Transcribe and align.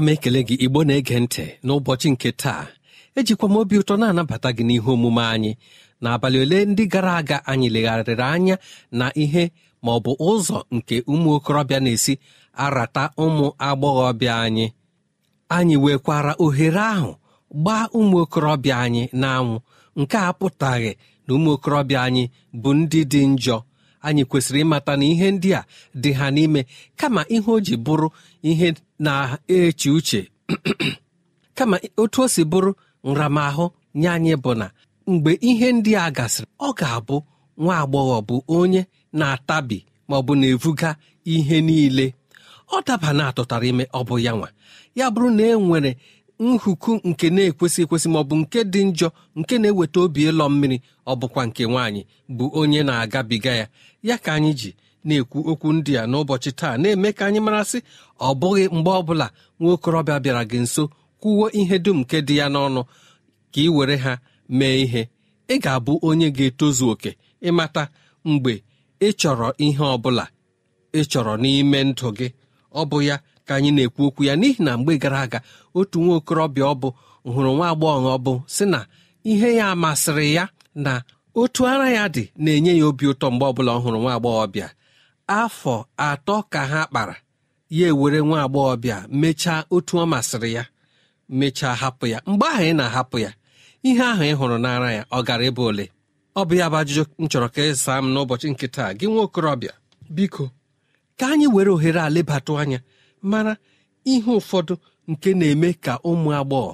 Ana 0.00 0.06
m 0.06 0.12
ekele 0.14 0.42
gị 0.48 0.54
igbo 0.64 0.80
na-ege 0.84 1.16
ntị 1.20 1.44
n'ụbọchị 1.64 2.08
nke 2.12 2.30
taa 2.42 2.66
ejikwa 3.18 3.46
m 3.52 3.56
obi 3.60 3.76
ụtọ 3.80 3.94
na-anabata 4.00 4.48
gị 4.56 4.64
n'ihe 4.66 4.90
omume 4.94 5.22
anyị. 5.34 5.52
N'abalị 6.02 6.38
ole 6.44 6.58
ndị 6.70 6.84
gara 6.92 7.12
aga 7.20 7.36
anyị 7.50 7.68
legharịrị 7.74 8.22
anya 8.34 8.56
na 8.98 9.06
ihe 9.22 9.44
ma 9.84 9.90
ọ 9.92 9.98
bụ 10.04 10.12
ụzọ 10.30 10.58
nke 10.76 10.96
ụmụ 11.12 11.28
okorobịa 11.36 11.80
na-esi 11.84 12.14
arata 12.64 13.04
ụmụ 13.24 13.46
agbọghọbịa 13.68 14.34
anyị. 14.46 14.66
Anyị 15.56 15.76
wekwara 15.84 16.32
ohere 16.44 16.80
ahụ 16.94 17.10
gbaa 17.62 17.84
ụmụ 17.98 18.16
okorobịa 18.24 18.76
anyị 18.84 19.02
n'anwụ. 19.20 19.56
Nke 20.00 20.16
a 20.16 20.30
pụtaghị 20.38 20.90
na 21.26 21.30
ụmụ 21.36 21.50
okorobịa 21.56 22.00
anyị 22.06 22.24
bụ 22.62 22.70
ndị 22.78 23.00
dị 23.12 23.20
njọ. 23.34 23.56
Anyị 24.06 24.22
kwesịrị 24.30 24.60
ịmata 24.64 24.92
na 24.96 25.04
ihe 25.12 25.26
ndị 25.36 25.50
a 25.58 25.62
dị 26.02 26.10
ha 26.18 26.26
n'ime 26.34 26.60
kama 26.98 27.22
ihe 27.34 27.50
o 27.52 27.60
ji 27.66 27.74
bụrụ 27.84 28.08
ihe 28.50 28.68
na-eche 29.04 29.90
uche. 29.90 30.20
Kama 31.54 31.80
otu 31.96 32.22
o 32.22 32.28
si 32.28 32.42
bụrụ 32.44 32.72
nramahụ 33.04 33.64
nye 33.94 34.08
anyị 34.14 34.34
bụ 34.42 34.50
na 34.60 34.66
mgbe 35.10 35.30
ihe 35.48 35.68
ndị 35.76 35.92
a 35.96 36.10
gasịrị 36.16 36.46
ọ 36.60 36.68
ga-abụ 36.78 37.16
nwa 37.62 37.74
agbọghọ 37.82 38.16
bụ 38.28 38.36
onye 38.56 38.82
na-atabi 39.18 39.78
ma 40.08 40.14
ọ 40.16 40.22
bụ 40.26 40.32
na-evuga 40.40 40.90
ihe 41.34 41.56
niile. 41.66 42.06
Ọ 42.74 42.82
daba 42.86 43.08
na 43.16 43.22
atụtara 43.28 43.66
ime 43.70 43.84
ọ 43.84 44.00
bụ 44.08 44.14
ya 44.24 44.32
nwa. 44.38 44.48
Ya 44.98 45.04
bụrụ 45.12 45.28
na 45.36 45.42
e 45.42 45.54
nwere 45.66 45.90
nhuku 46.44 46.90
nke 47.08 47.26
na-ekwesị 47.34 47.80
ekwesị 47.84 48.08
ma 48.12 48.18
ọ 48.20 48.24
bụ 48.28 48.34
nke 48.42 48.58
dị 48.72 48.80
njọ 48.90 49.08
nke 49.38 49.54
na-eweta 49.62 49.98
obi 50.04 50.20
ịlọ 50.30 50.44
mmiri 50.52 50.76
ọ 51.06 51.12
bụkwa 51.20 51.42
nke 51.48 51.62
nwaanyị 51.70 52.02
bụ 52.36 52.44
onye 52.60 52.80
na-agabiga 52.88 53.52
ya. 53.60 53.66
Ya 54.08 54.16
ka 54.24 54.30
anyị 54.36 54.52
ji 54.60 54.70
na-ekwu 55.06 55.38
okwu 55.50 55.68
ndị 55.76 55.92
a 56.00 56.04
n'ụbọchị 56.10 56.50
taa 56.60 56.74
na-eme 56.82 57.08
ka 57.18 57.22
anyị 57.28 57.40
marasị 57.46 57.78
ọ 58.26 58.28
bụghị 58.40 58.64
mgbe 58.76 58.90
ọbụla 59.00 59.26
nwa 59.60 59.70
okorobịa 59.74 60.18
bịara 60.24 60.42
gị 60.50 60.58
nso 60.64 60.82
kwuwo 61.20 61.44
ihe 61.60 61.76
dum 61.84 61.98
nke 62.02 62.18
dị 62.26 62.34
ya 62.40 62.46
n'ọnụ 62.54 62.80
ka 63.52 63.60
ị 63.66 63.68
were 63.76 63.96
ha 64.04 64.12
mee 64.58 64.76
ihe. 64.84 65.02
Ị 65.48 65.56
ga-abụ 65.64 65.92
onye 66.08 66.28
ga-etozu 66.36 66.84
oke 66.92 67.10
ịmata 67.48 67.82
mgbe 68.24 68.52
ị 69.00 69.08
chọrọ 69.20 69.48
ihe 69.66 69.84
ọ 69.84 69.96
bụla 70.02 70.24
ị 70.92 71.00
chọrọ 71.10 71.32
n'ime 71.42 71.78
ndụ 71.88 72.08
gị. 72.18 72.28
Ọ 72.72 72.82
bụ 72.90 72.96
ya 73.08 73.16
ka 73.46 73.52
anyị 73.56 73.70
na-ekwu 73.76 74.02
okwu 74.08 74.20
ya 74.28 74.34
n'ihi 74.40 74.62
na 74.64 74.72
mgbe 74.78 74.92
gara 75.02 75.18
aga 75.24 75.38
otu 75.78 75.98
nwa 76.04 76.14
okorobịa 76.20 76.64
ọ 76.72 76.74
bụ 76.80 76.88
hụrụ 77.34 77.50
nwa 77.56 77.66
agbọghọ 77.72 78.14
bụ 78.24 78.32
si 78.54 78.64
na 78.72 78.80
ihe 79.30 79.48
ya 79.58 79.66
masịrị 79.82 80.28
ya 80.36 80.44
na 80.84 80.92
otu 81.40 81.60
ara 81.72 81.88
ya 81.96 82.04
dị 82.14 82.24
na-enye 82.42 82.72
ya 82.78 82.84
obi 82.90 83.04
ụtọ 83.12 83.26
mgbe 83.32 83.44
ọbụla 83.50 83.70
ọ 83.76 83.78
hụrụ 83.84 83.98
nwa 84.02 84.12
agbọghọbịa. 84.16 84.68
Afọ 85.38 85.74
atọ 86.08 86.36
ka 86.52 86.60
ha 86.70 86.80
kpara 86.90 87.16
ya 87.78 87.86
ewere 87.92 88.18
nwa 88.26 88.38
agbọghọbịa 88.44 88.96
mechaa 89.20 89.60
otu 89.74 89.94
ọ 90.02 90.04
masịrị 90.12 90.50
ya 90.56 90.64
mechaa 91.38 91.74
hapụ 91.80 92.04
ya. 92.12 92.18
Mgbe 92.26 92.46
ahụ 92.46 92.62
ị 92.70 92.74
na-ahapụ 92.78 93.16
ya 93.24 93.30
ihe 93.88 94.02
ahụ 94.12 94.22
ị 94.30 94.32
hụrụ 94.38 94.56
n'ara 94.64 94.88
ya 94.96 95.02
ọ 95.10 95.18
gara 95.26 95.44
ebe 95.48 95.62
ole? 95.70 95.84
Ọ 96.36 96.40
bụ 96.48 96.54
ya 96.60 96.66
bụ 96.70 96.76
ajụjụ 96.80 97.02
m 97.18 97.24
chọrọ 97.30 97.48
ka 97.54 97.60
ị 97.62 97.74
saa 97.84 97.98
m 98.02 98.06
n'ụbọchị 98.14 98.46
nke 98.52 98.66
taa. 98.74 98.90
Gị 98.98 99.06
nwa 99.06 99.22
okorobịa 99.26 99.72
biko 100.14 100.44
ka 101.18 101.24
anyị 101.32 101.46
were 101.54 101.70
ohere 101.74 102.00
a 102.00 102.08
lebatụ 102.14 102.52
anya 102.60 102.78
mara 103.22 103.56
ihe 104.12 104.30
ụfọdụ 104.38 104.74
nke 105.10 105.28
na-eme 105.38 105.68
ka 105.84 105.92
ụmụ 106.08 106.28
agbọghọ 106.38 106.72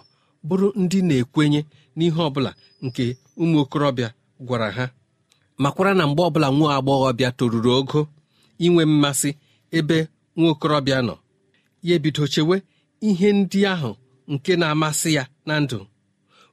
bụrụ 0.49 0.69
ndị 0.83 0.99
na-ekwenye 1.09 1.61
n'ihe 1.97 2.21
ọbụla 2.29 2.51
nke 2.85 3.05
ụmụ 3.41 3.57
okorobịa 3.65 4.09
gwara 4.47 4.71
ha. 4.77 4.85
Makwara 5.63 5.93
na 5.99 6.05
mgbe 6.07 6.23
ọbụla 6.29 6.49
nwa 6.59 6.69
agbọghọbịa 6.79 7.31
toruru 7.39 7.73
ogo 7.79 8.01
inwe 8.65 8.83
mmasị 8.91 9.31
ebe 9.79 9.99
nwa 10.37 10.51
okorobịa 10.53 11.01
nọ. 11.09 11.15
Ya 11.87 11.95
ebido 11.97 12.25
chewe 12.33 12.57
ihe 13.09 13.29
ndị 13.39 13.61
ahụ 13.73 13.91
nke 14.33 14.53
na-amasị 14.61 15.11
ya 15.17 15.25
na 15.47 15.55
ndụ. 15.63 15.79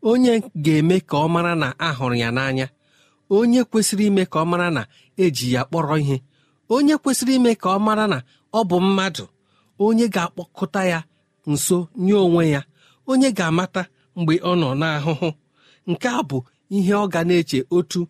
Onye 0.10 0.34
ga-eme 0.64 0.98
ka 1.10 1.16
ọ 1.18 1.28
mara 1.34 1.54
na 1.62 1.68
ahụrụ 1.88 2.16
ya 2.24 2.30
n'anya. 2.36 2.68
Onye 3.36 3.62
kwesịrị 3.70 4.06
ime 4.10 4.24
ka 4.32 4.38
ọ 4.40 4.46
mara 4.52 4.68
na 4.76 4.82
eji 5.24 5.48
ya 5.56 5.62
kpọrọ 5.68 5.96
ihe. 6.04 6.18
Onye 6.76 6.96
kwesịrị 7.04 7.34
ime 7.40 7.52
ka 7.62 7.68
ọ 7.70 7.80
mara 7.88 8.06
na 8.12 8.18
ọ 8.54 8.60
bụ 8.70 8.78
mmadụ. 8.86 9.26
Onye 9.86 10.06
ga-akpọkọta 10.14 10.82
ya 10.92 11.00
nso 11.52 11.78
nye 12.04 12.14
onwe 12.26 12.44
ya. 12.56 12.62
Onye 13.12 13.30
ga-amata 13.38 13.82
mgbe 14.18 14.34
ọ 14.38 14.52
nọ 14.62 14.70
n'ahụhụ. 14.80 15.30
Nke 15.90 16.08
a 16.08 16.22
bụ 16.30 16.38
ihe 16.76 16.94
ọ 16.94 17.06
ga 17.14 17.20
na-eche 17.28 17.60
otu 17.78 18.02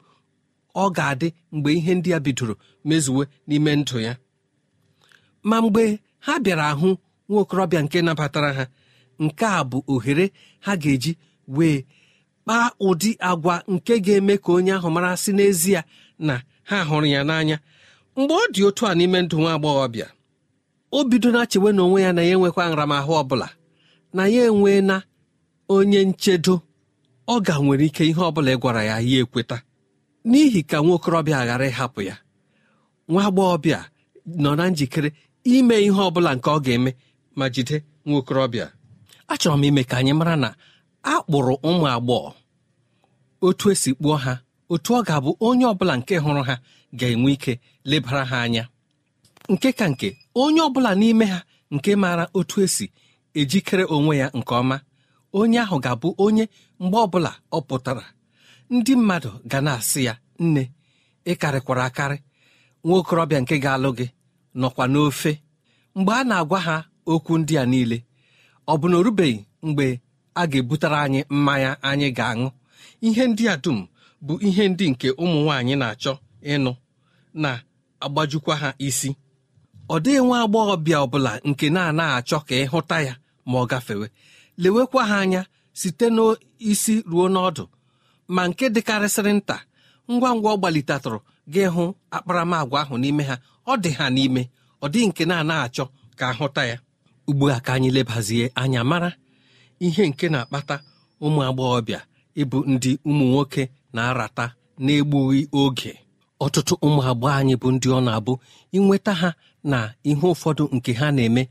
ọ 0.75 0.83
ga-adị 0.95 1.27
mgbe 1.53 1.69
ihe 1.77 1.91
ndị 1.95 2.09
a 2.13 2.19
bidoro 2.25 2.55
mezuwe 2.87 3.23
n'ime 3.47 3.71
ndụ 3.75 3.97
ya. 4.07 4.13
Ma 5.43 5.57
mgbe 5.63 5.83
ha 6.25 6.33
bịara 6.43 6.65
ahụ 6.73 6.89
nwa 7.29 7.39
okorobịa 7.41 7.81
nke 7.85 7.97
nabatara 8.01 8.49
ha 8.57 8.63
nke 9.23 9.45
a 9.45 9.61
bụ 9.69 9.77
ohere 9.93 10.25
ha 10.65 10.71
ga-eji 10.81 11.11
wee 11.55 11.79
kpaa 12.43 12.67
ụdị 12.87 13.11
agwa 13.29 13.55
nke 13.73 13.93
ga-eme 14.05 14.35
ka 14.43 14.49
onye 14.57 14.71
ahụ 14.77 14.87
mara 14.95 15.11
sị 15.23 15.31
n'ezie 15.37 15.81
na 16.27 16.35
ha 16.69 16.77
hụrụ 16.89 17.05
ya 17.15 17.21
n'anya. 17.27 17.57
Mgbe 18.17 18.33
ọ 18.33 18.43
dị 18.53 18.61
otu 18.67 18.83
a 18.89 18.95
n'ime 18.97 19.19
ndụ 19.21 19.35
nwa 19.41 19.51
agbọghọbịa 19.55 20.07
o 20.91 21.03
bido 21.09 21.29
na 21.31 21.41
chewe 21.51 21.69
na 21.73 21.81
onwe 21.85 21.99
ya 22.05 22.11
na 22.15 22.21
ya 22.27 22.33
enwekwa 22.35 22.63
nramahụ 22.69 23.11
ọbụla 23.21 23.47
na 24.15 24.21
ya 24.33 24.41
enwee 24.49 24.81
na 24.89 24.95
onye 25.75 25.99
nchedo 26.09 26.55
ọ 27.27 27.35
ga 27.45 27.55
nwere 27.63 27.85
ike 27.89 28.03
ihe 28.09 28.21
ọbụla 28.29 28.49
ị 28.55 28.57
gwara 28.61 28.81
ya 28.89 28.95
ya 28.99 29.19
ekweta. 29.23 29.57
N'ihi 30.29 30.61
ka 30.69 30.77
nwa 30.83 30.95
okorobịa 30.97 31.45
ghara 31.47 31.65
ịhapụ 31.71 31.99
ya 32.09 32.15
nwa 33.09 33.21
agbọghọbịa 33.27 33.79
nọ 34.43 34.49
na 34.57 34.65
njikere 34.69 35.09
ime 35.55 35.75
ihe 35.87 36.01
ọbụla 36.07 36.31
nke 36.35 36.49
ọ 36.49 36.59
ga-eme 36.65 36.91
ma 37.37 37.45
jide 37.53 37.77
nwa 38.05 38.17
okorobịa. 38.21 38.65
Achọrọ 39.31 39.55
m 39.57 39.63
ime 39.67 39.83
ka 39.89 39.95
anyị 39.99 40.13
mara 40.19 40.35
na 40.43 40.49
a 41.03 41.13
kpụrụ 41.23 41.53
ụmụ 41.67 41.85
agbọghọ 41.95 42.29
otu 43.47 43.65
esi 43.73 43.89
kpụọ 43.97 44.15
ha 44.23 44.33
otu 44.73 44.89
ọ 44.97 45.03
ga-abụ 45.07 45.31
onye 45.47 45.65
ọbụla 45.73 45.93
nke 45.99 46.15
hụrụ 46.23 46.41
ha 46.49 46.55
ga-enwe 46.99 47.29
ike 47.35 47.53
lebara 47.89 48.23
ha 48.29 48.37
anya. 48.45 48.63
Nke 49.51 49.69
ka 49.79 49.85
nke 49.91 50.07
onye 50.41 50.61
ọbụla 50.67 50.91
n'ime 50.99 51.25
ha 51.33 51.39
nke 51.75 51.91
maara 52.01 52.25
otu 52.37 52.55
esi 52.65 52.85
ejikere 53.39 53.83
onwe 53.95 54.13
ya 54.21 54.27
nke 54.37 54.53
ọma 54.61 54.77
onye 55.39 55.59
ahụ 55.65 55.77
ga-abụ 55.83 56.07
onye 56.25 56.43
mgbe 56.81 56.97
ọbụla 57.05 57.31
ọ 57.51 57.59
pụtara. 57.67 58.03
Ndị 58.75 58.93
mmadụ 58.99 59.29
ga 59.49 59.59
na-asị 59.65 60.01
ya 60.07 60.13
nne 60.39 60.63
ịkarịkwara 61.31 61.83
akarị. 61.89 62.17
Nwa 62.85 62.95
okorobịa 62.99 63.39
nke 63.43 63.55
ga-alụ 63.63 63.89
gị 63.97 64.05
nọkwa 64.59 64.83
n'ofe. 64.93 65.31
Mgbe 65.97 66.11
a 66.13 66.23
na-agwa 66.29 66.59
ha 66.67 66.75
okwu 67.11 67.33
ndị 67.41 67.53
a 67.61 67.65
niile 67.71 67.97
ọ 68.67 68.73
bụ 68.79 68.85
na 68.91 68.95
o 68.99 69.03
rubeghị 69.05 69.37
mgbe 69.67 69.85
a 70.35 70.47
ga-ebutere 70.51 70.97
anyị 71.05 71.21
mmanya 71.35 71.71
anyị 71.89 72.07
ga-aṅụ? 72.17 72.47
Ihe 73.07 73.23
ndị 73.31 73.43
a 73.53 73.55
dum 73.63 73.79
bụ 74.25 74.33
ihe 74.47 74.63
ndị 74.71 74.85
nke 74.91 75.07
ụmụ 75.23 75.37
nwaanyị 75.45 75.73
na-achọ 75.81 76.13
ịnụ 76.53 76.71
na-agbajukwa 77.41 78.53
ha 78.61 78.69
isi. 78.87 79.09
Ọ 79.93 79.95
dịghị 80.03 80.21
nwa 80.27 80.37
agbọghọbịa 80.43 80.97
ọbụla 81.05 81.31
nke 81.49 81.65
na-anaghị 81.75 82.13
achọ 82.19 82.37
ka 82.47 82.55
ịhụta 82.63 82.97
ya 83.07 83.13
ma 83.49 83.55
ọ 83.63 83.65
gafewe. 83.71 84.07
Lewekwa 84.61 85.01
ha 85.09 85.15
anya 85.23 85.41
site 85.79 86.05
n'isi 86.15 86.93
ruo 87.11 87.25
n'ọdụ. 87.33 87.63
Ma 88.35 88.41
nke 88.49 88.65
dịkarịsịrị 88.75 89.33
nta 89.39 89.57
ngwa 90.11 90.29
ngwa 90.35 90.49
ọ 90.53 90.57
gbalitatụrụ 90.59 91.19
gị 91.53 91.63
hụ 91.75 91.83
akparamagwa 92.15 92.77
ahụ 92.83 92.95
n'ime 93.01 93.23
ha 93.29 93.35
ọ 93.71 93.73
dị 93.83 93.89
ha 93.97 94.05
n'ime 94.15 94.41
ọ 94.83 94.85
dịghị 94.91 95.07
nke 95.09 95.23
achọ 95.65 95.85
ka 96.19 96.25
ahụta 96.31 96.63
ya. 96.71 96.77
Ugbu 97.29 97.45
a 97.49 97.57
ka 97.65 97.71
anyị 97.75 97.89
lebazie 97.95 98.45
anya 98.61 98.81
mara 98.89 99.09
ihe 99.85 100.03
nke 100.09 100.25
na-akpata 100.33 100.75
ụmụ 101.25 101.39
agbọghọbịa 101.47 101.99
ịbụ 102.41 102.57
ndị 102.71 102.91
ụmụ 103.09 103.23
nwoke 103.31 103.63
na-arata 103.95 104.45
na-egbughị 104.85 105.41
oge. 105.61 105.93
Ọtụtụ 106.43 106.73
ụmụ 106.85 106.99
agbọghọ 107.09 107.33
anyị 107.39 107.55
bụ 107.61 107.67
ndị 107.75 107.87
ọ 107.97 107.99
na-abụ 108.07 108.33
inweta 108.75 109.13
ha 109.21 109.29
na 109.71 109.79
ihe 110.09 110.25
ụfọdụ 110.33 110.63
nke 110.75 110.91
ha 110.99 111.07
na-eme 111.15 111.43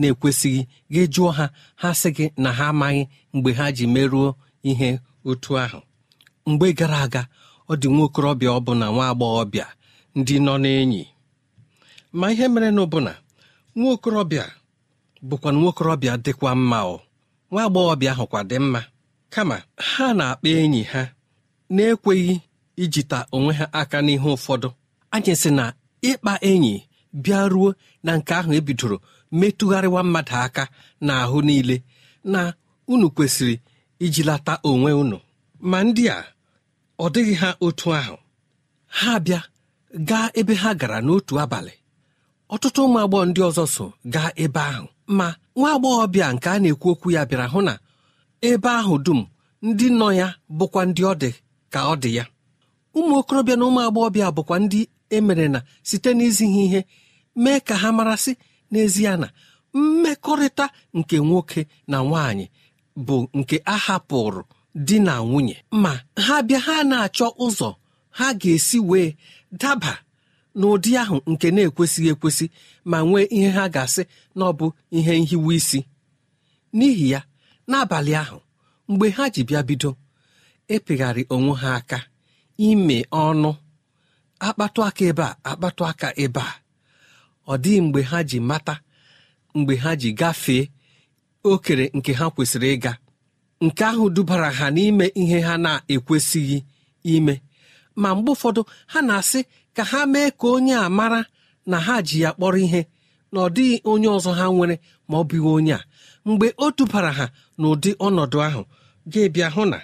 na-ekwesịghị 0.00 0.62
gị 0.92 1.02
jụọ 1.14 1.28
ha 1.38 1.46
ha 1.80 1.88
sị 2.00 2.08
gị 2.16 2.26
na 2.42 2.50
ha 2.58 2.64
amaghị 2.72 3.02
mgbe 3.34 3.50
ha 3.58 3.66
ji 3.76 3.84
merụọ 3.94 4.28
ihe 4.70 4.88
otu 5.30 5.50
ahụ. 5.62 5.78
Mgbe 6.50 6.66
gara 6.78 6.98
aga 7.06 7.22
ọ 7.70 7.74
dị 7.80 7.88
nwa 7.94 8.04
okorobịa 8.08 8.50
ọ 8.56 8.60
bụ 8.66 8.72
na 8.80 8.86
nwa 8.94 9.04
agbọghọbịa 9.10 9.66
ndị 10.18 10.34
nọ 10.46 10.54
n'enyi. 10.62 11.02
Ma 12.18 12.26
ihe 12.32 12.46
mere 12.52 12.68
na 12.74 12.80
ọbụna 12.86 13.12
nwa 13.76 13.90
okorobịa 13.94 14.44
bụkwa 15.28 15.50
nwa 15.56 15.68
okorobịa 15.70 16.14
dịkwa 16.24 16.50
mma 16.60 16.78
ọ 16.94 16.96
nwa 17.50 17.60
agbọghọbịa 17.66 18.10
ahụkwa 18.14 18.40
dị 18.50 18.58
mma. 18.64 18.80
Kama 19.34 19.56
ha 19.88 20.06
na-akpa 20.18 20.48
enyi 20.62 20.82
ha 20.92 21.02
na-ekweghị 21.74 22.34
ijita 22.82 23.18
onwe 23.36 23.52
ha 23.58 23.66
aka 23.80 23.98
n'ihe 24.04 24.28
ụfọdụ. 24.36 24.68
Anyị 25.14 25.32
sị 25.42 25.50
na 25.58 25.64
ịkpa 26.10 26.32
enyi 26.50 26.74
bịa 27.22 27.40
ruo 27.52 27.68
na 28.04 28.10
nke 28.18 28.32
ahụ 28.38 28.50
ebidoro 28.58 28.96
metụgharịwa 29.38 30.00
mmadụ 30.06 30.34
aka 30.46 30.64
n'ahụ 31.06 31.38
niile 31.46 31.76
na 32.32 32.40
unu 32.92 33.06
kwesịrị 33.16 33.54
ijilata 34.04 34.52
onwe 34.70 34.90
unu. 35.02 35.18
Ma 35.70 35.78
ndị 35.86 36.04
a 36.16 36.18
ọ 37.04 37.06
dịghị 37.14 37.34
ha 37.40 37.48
otu 37.66 37.88
ahụ. 38.00 38.16
Ha 38.98 39.12
bịa 39.24 39.40
gaa 40.08 40.26
ebe 40.38 40.54
ha 40.62 40.70
gara 40.80 40.98
n'otu 41.06 41.34
abalị. 41.42 41.72
Ọtụtụ 42.54 42.80
ụmụ 42.86 42.98
agbọghọ 43.04 43.24
ndị 43.28 43.40
ọzọ 43.48 43.64
so 43.74 43.84
gaa 44.14 44.30
ebe 44.44 44.60
ahụ. 44.72 44.86
Ma 45.18 45.26
nwa 45.56 45.68
agbọghọbịa 45.74 46.26
nke 46.34 46.48
a 46.54 46.56
na-ekwu 46.62 46.88
okwu 46.92 47.08
ya 47.14 47.22
bịara 47.28 47.46
hụ 47.52 47.60
na 47.68 47.74
ebe 48.48 48.68
ahụ 48.80 48.94
dum 49.04 49.20
ndị 49.66 49.86
nọ 49.98 50.08
ya 50.20 50.26
bụkwa 50.58 50.80
ndị 50.88 51.02
ọ 51.10 51.12
dị 51.22 51.30
ka 51.72 51.80
ọ 51.92 51.94
dị 52.02 52.10
ya. 52.18 52.24
Ụmụ 52.98 53.12
okorobịa 53.20 53.56
na 53.58 53.64
ụmụ 53.68 53.80
agbọghọbịa 53.86 54.28
bụkwa 54.36 54.56
ndị 54.64 54.80
emere 55.16 55.46
na 55.54 55.60
site 55.88 56.10
n'izi 56.18 56.46
ha 56.54 56.60
ihe 56.66 56.80
mee 57.42 57.60
ka 57.66 57.74
ha 57.82 57.88
marasị 57.96 58.32
n'ezie 58.72 59.12
na 59.22 59.28
mmekọrịta 59.74 60.66
nke 60.98 61.16
nwoke 61.28 61.60
na 61.90 61.96
nwaanyị 62.08 62.46
bụ 63.06 63.16
nke 63.38 63.56
a 63.64 63.76
hapụrụ 63.86 64.42
di 64.74 64.98
na 65.00 65.14
nwunye. 65.20 65.56
Ma 65.70 65.92
ha 66.16 66.36
bịa 66.42 66.58
ha 66.66 66.76
na-achọ 66.90 67.26
ụzọ 67.44 67.68
ha 68.18 68.26
ga-esi 68.40 68.78
wee 68.90 69.16
daba 69.60 69.92
n'ụdị 70.58 70.90
ahụ 71.02 71.16
nke 71.30 71.48
na-ekwesịghị 71.54 72.10
ekwesị 72.14 72.46
ma 72.90 72.98
nwee 73.08 73.26
ihe 73.36 73.50
ha 73.56 73.64
ga-asị 73.74 74.02
na 74.36 74.42
ọ 74.44 74.52
bụ 74.58 74.66
ihe 74.96 75.14
nhiwe 75.24 75.54
isi. 75.58 75.80
N'ihi 76.76 77.06
ya 77.12 77.20
n'abalị 77.70 78.12
ahụ 78.22 78.38
mgbe 78.90 79.06
ha 79.16 79.24
ji 79.34 79.42
bịa 79.48 79.62
bido 79.68 79.90
epegharị 80.74 81.22
onwe 81.34 81.54
ha 81.62 81.70
aka 81.78 81.98
ime 82.68 82.98
ọnụ 83.24 83.50
akpatụ 84.46 84.80
aka 84.88 85.04
ebe 85.10 85.22
a 85.22 85.36
akpatụ 85.50 85.82
aka 85.90 86.08
ebe 86.24 86.40
a. 86.40 86.52
Ọ 87.48 87.54
dịghị 87.62 87.80
mgbe 87.86 88.00
ha 88.10 88.18
ji 88.28 88.38
mata 88.50 88.74
mgbe 89.56 89.74
ha 89.82 89.90
ji 90.00 90.08
gafee 90.20 90.64
okere 91.50 91.84
nke 91.96 92.12
ha 92.18 92.26
kwesịrị 92.34 92.68
ịga. 92.76 92.92
Nke 93.64 93.82
ahụ 93.90 94.04
dubara 94.16 94.50
ha 94.58 94.66
n'ime 94.76 95.06
ihe 95.22 95.38
ha 95.46 95.54
na-ekwesịghị 95.64 96.58
ime. 97.14 97.34
Ma 98.00 98.08
mgbe 98.14 98.30
ụfọdụ 98.34 98.60
ha 98.92 98.98
na-asị 99.08 99.40
ka 99.76 99.82
ha 99.90 100.00
mee 100.12 100.30
ka 100.40 100.46
onye 100.56 100.74
a 100.74 100.88
mara 100.98 101.20
na 101.70 101.76
ha 101.86 101.94
ji 102.06 102.16
ya 102.24 102.30
kpọrọ 102.36 102.58
ihe 102.66 102.80
na 103.32 103.38
ọ 103.40 103.48
dịghị 103.54 103.76
onye 103.90 104.08
ọzọ 104.16 104.30
ha 104.38 104.44
nwere 104.54 104.76
ma 105.08 105.14
ọ 105.18 105.24
bụghị 105.28 105.50
onye 105.58 105.74
a. 105.74 105.80
Mgbe 106.28 106.46
o 106.56 106.66
dubara 106.76 107.10
ha 107.18 107.26
n'ụdị 107.60 107.90
ọnọdụ 108.06 108.38
ahụ 108.46 108.62
ga-ebịa 109.12 109.48
hụ 109.54 109.62
na 109.72 109.78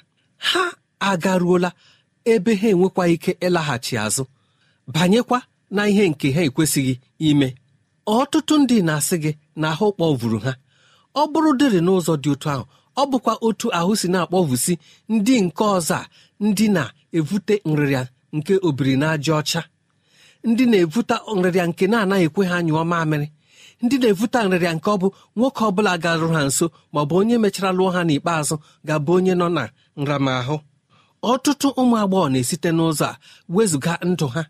ha 0.49 0.65
agaruola 1.11 1.71
ebe 2.33 2.53
ha 2.61 2.67
enwekwa 2.73 3.05
ike 3.15 3.33
ịlaghachi 3.47 3.95
azụ 4.05 4.25
banyekwa 4.95 5.39
na 5.75 5.83
ihe 5.91 6.05
nke 6.11 6.27
ha 6.37 6.41
ekwesịghị 6.49 6.95
ime. 7.29 7.49
Ọtụtụ 8.17 8.55
ndị 8.63 8.77
na-asị 8.87 9.17
gị 9.23 9.33
na 9.61 9.67
ahụ 9.75 9.87
kpọvuru 9.97 10.39
ha. 10.45 10.53
Ọ 11.15 11.23
bụrụ 11.33 11.51
dịrị 11.61 11.79
n'ụzọ 11.87 12.13
dị 12.23 12.31
otu 12.35 12.49
ahụ 12.55 12.65
ọ 13.01 13.03
bụkwa 13.11 13.33
otu 13.47 13.67
ahụ 13.79 13.93
si 14.01 14.07
na-akpọvusi 14.13 14.75
ndị 15.13 15.35
nke 15.47 15.65
ọzọ 15.77 15.99
ndị 16.47 16.67
na-evute 16.77 17.55
nrịrịa 17.69 18.03
nke 18.37 18.55
obiri 18.69 18.95
na 19.01 19.07
aja 19.15 19.33
ọcha. 19.41 19.61
Ndị 20.49 20.65
na-evute 20.71 21.17
nrịrịa 21.37 21.67
nke 21.71 21.85
na-anaghị 21.93 22.25
ekwe 22.29 22.43
ha 22.51 22.57
nyụọ 22.67 22.83
mamịrị. 22.91 23.27
Ndị 23.83 23.97
na-evute 24.03 24.39
nrịrịa 24.47 24.73
nke 24.77 24.89
ọ 24.95 24.97
bụ 25.03 25.09
nwoke 25.37 25.63
ọ 25.69 25.71
bụla 25.77 25.93
garụ 26.05 26.27
ha 26.35 26.41
nso 26.49 26.67
ma 26.93 26.99
ọ 27.03 27.07
bụ 27.09 27.15
onye 27.21 27.37
mechara 27.43 27.71
lụọ 27.79 27.89
ha 27.95 28.01
n'ikpeazụ 28.09 28.55
ga-abụ 28.87 29.11
onye 29.19 29.35
nọ 29.41 29.47
na 29.57 29.63
nramahụ. 30.01 30.57
Ọtụtụ 31.31 31.69
ụmụ 31.81 31.95
agbọghọ 32.03 32.27
na-esite 32.33 32.71
n'ụzọ 32.77 33.05
a 33.13 33.19
wezụga 33.55 33.93
ndụ 34.11 34.27
ha. 34.35 34.43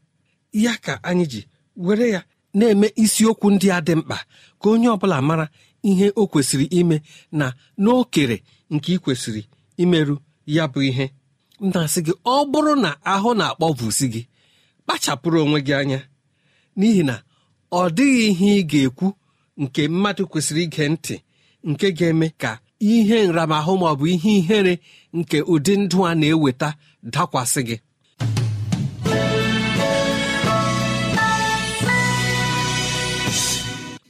Ya 0.64 0.74
ka 0.84 0.92
anyị 1.08 1.24
ji 1.32 1.40
were 1.86 2.06
ya 2.14 2.20
na-eme 2.58 2.88
isiokwu 3.02 3.46
ndị 3.54 3.68
a 3.76 3.78
dị 3.86 3.94
mkpa 3.98 4.16
ka 4.60 4.66
onye 4.72 4.88
ọbụla 4.94 5.16
mara 5.28 5.46
ihe 5.88 6.06
o 6.20 6.22
kwesịrị 6.32 6.66
ime 6.80 6.96
na 7.38 7.46
n'okere 7.82 8.36
nke 8.74 8.90
ị 8.96 8.98
kwesịrị 9.04 9.42
imerụ 9.82 10.14
ya 10.54 10.64
bụ 10.72 10.80
ihe. 10.90 11.06
Na-asị 11.70 12.00
gị 12.06 12.12
ọ 12.24 12.36
bụrụ 12.52 12.72
na 12.84 12.90
ahụ 13.12 13.30
na-akpọvusi 13.38 14.06
gị 14.14 14.22
kpachapụrụ 14.84 15.38
onwe 15.44 15.58
gị 15.66 15.72
anya 15.80 15.98
n'ihi 16.78 17.02
na 17.08 17.14
ọ 17.80 17.82
dịghị 17.96 18.24
ihe 18.30 18.48
ị 18.60 18.62
ga-ekwu 18.70 19.06
nke 19.62 19.82
mmadụ 19.92 20.22
kwesịrị 20.30 20.62
ige 20.66 20.84
ntị 20.92 21.16
nke 21.70 21.86
ga-eme 21.98 22.28
ka 22.42 22.50
ihe 22.92 23.16
nramahụ 23.28 23.72
ma 23.80 23.86
ọ 23.92 23.94
bụ 23.98 24.04
ihe 24.14 24.30
ihere 24.40 24.74
nke 25.18 25.38
ụdị 25.52 25.72
ndụ 25.82 25.98
a 26.08 26.14
na-eweta 26.20 26.68
dakwasị 27.12 27.60
gị. 27.68 27.76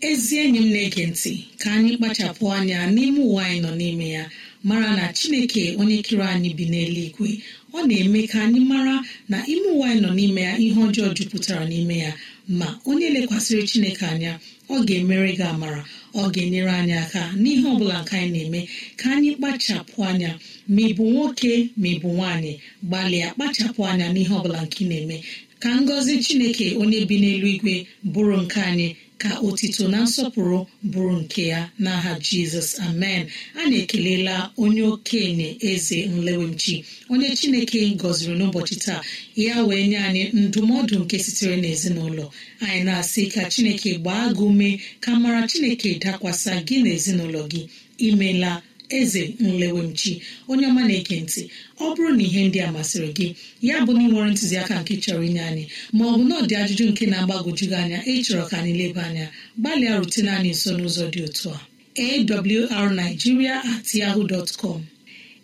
Ezi 0.09 0.35
enyi 0.45 0.59
m 0.65 0.69
na-ege 0.75 1.03
ntị 1.11 1.33
ka 1.61 1.69
anyị 1.77 1.93
kpachapụ 1.99 2.45
anya 2.57 2.79
n'ime 2.95 3.21
ụwa 3.29 3.43
anyị 3.49 3.61
nọ 3.65 3.71
n'ime 3.81 4.07
ya 4.17 4.25
mara 4.69 4.91
na 4.99 5.05
chineke 5.19 5.63
onye 5.81 5.99
kere 6.07 6.25
anyị 6.35 6.51
bi 6.59 6.65
n'eluigwe 6.73 7.31
ọ 7.77 7.79
na-eme 7.89 8.21
ka 8.33 8.39
anyị 8.45 8.61
mara 8.73 8.97
na 9.31 9.39
ime 9.53 9.69
ụwa 9.75 9.87
anyị 9.91 10.01
nọ 10.05 10.11
n'ime 10.19 10.41
ya 10.49 10.53
ihe 10.65 10.79
ọjọọ 10.87 11.09
jupụtara 11.17 11.65
n'ime 11.71 11.97
ya. 12.05 12.13
Ma 12.59 12.69
onye 12.91 13.07
lekwasịrị 13.15 13.65
chineke 13.71 14.05
anya 14.13 14.33
ọ 14.75 14.77
ga-emere 14.87 15.31
gị 15.39 15.45
amara 15.53 15.81
ọ 16.21 16.23
ga-enyere 16.35 16.73
anyị 16.81 16.95
aka 17.05 17.23
n'ihe 17.43 17.65
ọbụla 17.73 17.97
nke 18.03 18.15
anyị 18.23 18.31
na-eme 18.35 18.61
ka 19.01 19.07
anyị 19.15 19.31
kpachapụ 19.39 19.97
anya 20.11 20.31
ma 20.75 20.81
ị 20.89 20.93
nwoke 21.13 21.53
ma 21.81 21.89
ị 21.95 21.97
nwaanyị 22.03 22.53
gbalịa 22.89 23.29
kpachapụ 23.35 23.81
anya 23.91 24.07
n'ihe 24.15 24.33
ọbụla 24.39 24.59
nke 24.65 24.79
ị 24.85 24.87
na-eme. 24.91 25.17
Ka 25.63 25.71
ngọzi 25.83 26.15
chineke 26.25 26.67
onye 26.81 26.99
bi 27.09 27.17
n'elu 27.23 27.47
igwe 27.57 27.75
bụrụ 28.13 28.37
nke 28.45 28.61
anyị 28.71 28.89
ka 29.25 29.33
otito 29.49 29.85
na 29.93 29.99
nsọpụrụ 30.05 30.59
bụrụ 30.93 31.13
nke 31.23 31.43
ya 31.53 31.61
n'aha 31.85 32.13
jizọs 32.27 32.71
amen. 32.87 33.23
Anyị 33.61 33.77
ekelela 33.83 34.37
onye 34.63 34.83
okenye 34.95 35.49
eze 35.71 35.99
nlewemchi 36.15 36.75
onye 37.13 37.29
chineke 37.39 37.79
gọziri 38.01 38.35
n'ụbọchị 38.39 38.77
taa. 38.85 39.01
Ya 39.45 39.55
wee 39.69 39.85
nye 39.91 39.99
anyị 40.09 40.23
ndụmọdụ 40.45 40.95
nke 41.03 41.17
sitere 41.25 41.57
n'ezinụlọ. 41.63 42.25
Anyị 42.65 42.81
na-asị 42.87 43.23
ka 43.33 43.43
chineke 43.53 43.91
gbaa 44.03 44.27
gị 44.37 44.43
ume 44.49 44.69
ka 45.05 45.11
mara 45.23 45.43
chineke 45.51 45.91
dakwasa 46.05 46.53
gị 46.67 46.77
na 46.85 46.91
ezinụlọ 46.97 47.43
gị. 47.53 47.63
Imela 48.09 48.53
eze 48.99 49.23
nlewemchi 49.45 50.13
onye 50.51 50.67
ọma 50.71 50.83
na-ege 50.89 51.17
ntị 51.25 51.43
ọ 51.85 51.87
bụrụ 51.95 52.11
na 52.19 52.23
ihe 52.29 52.41
ndị 52.49 52.59
a 52.67 52.69
masịrị 52.77 53.09
gị 53.19 53.29
ya 53.69 53.77
bụ 53.87 53.93
na 53.97 54.03
ị 54.07 54.09
ntụziaka 54.33 54.75
nke 54.83 54.95
chọrọ 55.05 55.23
inye 55.29 55.43
anyị 55.51 55.65
ma 55.97 56.03
ọ 56.13 56.15
bụ 56.19 56.25
na 56.29 56.35
ọ 56.41 56.43
ajụjụ 56.63 56.85
nke 56.91 57.05
na-agbagwoju 57.13 57.65
gị 57.71 57.77
anya 57.83 57.99
ịchọrọ 58.13 58.45
ka 58.51 58.57
anyị 58.61 58.73
leba 58.81 59.03
anya 59.09 59.27
gbalịa 59.61 59.93
rutene 60.01 60.31
anyị 60.39 60.51
nso 60.57 60.71
n'ụzọ 60.77 61.05
dị 61.15 61.21
otu 61.29 61.49
a. 61.57 61.59
Awrnigeria 61.97 63.55
at 63.73 63.95
yahoo 63.95 64.25
dot 64.27 64.51
com. 64.61 64.81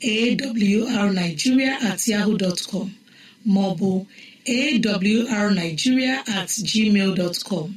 Awrnigeria 0.02 1.73
at 1.90 2.00
yahoo 2.09 2.37
dot 2.37 2.61
com 2.70 2.88
ma 3.44 3.62
at 6.26 6.49
gmail 6.70 7.14
com. 7.49 7.68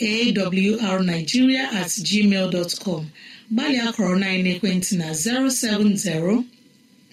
Awrnigeria 0.00 1.64
at 1.80 1.88
gmail 2.08 2.78
com. 2.84 3.10
Gbalịa 3.52 3.86
kọrọ 3.96 4.14
na 4.22 4.28
ekwentị 4.52 4.92
na 5.00 5.08
070 5.12 6.44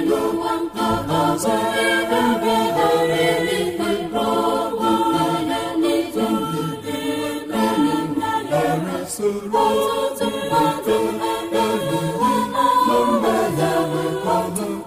n'ụwa 0.08 0.52
nke 0.62 0.86
ọzọ 1.22 1.54
ebe 1.88 2.20
ha 2.76 2.88
ndị 3.20 3.56
wekọta 14.54 14.86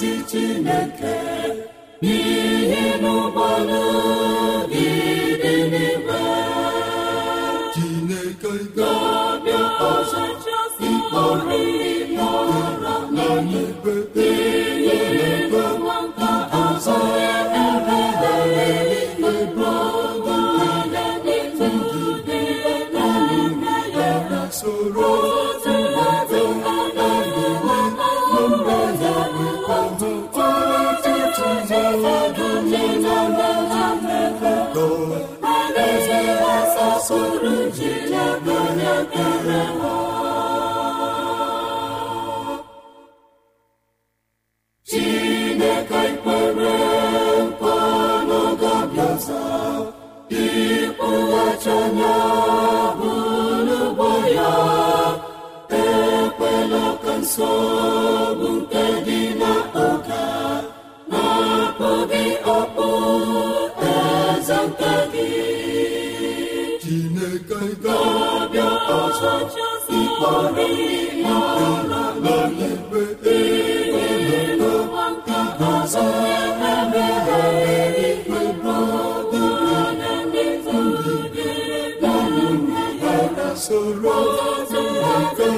asasoro 0.00 0.16
Chineke 0.30 1.16
ya 2.02 2.82
ha 3.18 3.34
nsọ 6.08 6.22
Chineke 7.74 8.52
ga-abịa 8.76 9.62
ọzọ 9.90 10.22
ịkpọrọ 10.88 11.56
ihe 11.64 11.92
ọra 12.32 12.94
n'eluigwe 13.14 13.94
ihe 14.28 14.98
nke 16.06 16.30
ọzọ 16.64 16.96
ebe 17.32 17.62
ha 17.80 18.00
eluigwe 18.68 19.32
bụ 19.54 19.68
anya 20.68 21.06
n'ịtụ 21.24 21.68
ndị 21.76 22.40
n'ime. 22.94 23.74
ya 23.96 24.42
soro 24.58 25.49
ya 39.12 39.79
soro 83.64 84.16
mmadụ 84.70 85.50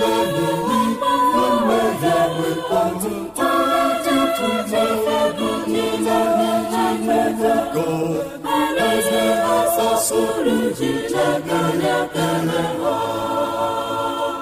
na-eluigwe 0.00 1.46
mmehie 1.56 2.16
wekọta 2.38 3.48
ọtụtụ 3.82 4.48
ụfọdụ 4.92 5.48
niile 5.72 6.18
na-eji 6.38 6.84
mmekọ 7.02 7.86
alaeze 8.54 9.22
asasoro 9.56 10.56
Chineke 10.78 11.60
ya 11.84 11.98
kere 12.14 12.62
ha 12.82 12.94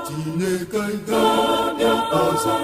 Chineke 0.07 0.85
ga-abịa 1.09 1.95
ọzọ. 2.23 2.55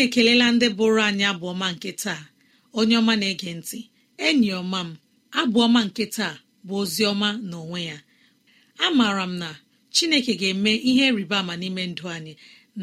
Anyị 0.00 0.08
ekelela 0.08 0.46
ndị 0.52 0.68
bụrụ 0.76 1.00
anyị 1.08 1.24
abụọma 1.32 1.66
nke 1.74 1.90
taa. 2.02 2.20
Onye 2.78 2.96
ọma 3.00 3.14
na-ege 3.20 3.50
ntị 3.58 3.78
enyi 4.26 4.48
ọma 4.60 4.80
m 4.86 4.96
abụọma 5.40 5.80
nke 5.86 6.04
taa 6.16 6.34
bụ 6.66 6.74
ozi 6.82 7.02
ọma 7.12 7.28
n'onwe 7.48 7.80
ya. 7.90 7.98
Amaara 8.84 9.24
m 9.30 9.34
na 9.42 9.48
chineke 9.94 10.32
ga-eme 10.40 10.72
ihe 10.90 11.06
rịba 11.16 11.36
ama 11.42 11.54
n'ime 11.60 11.82
ndụ 11.90 12.04
anyị 12.16 12.32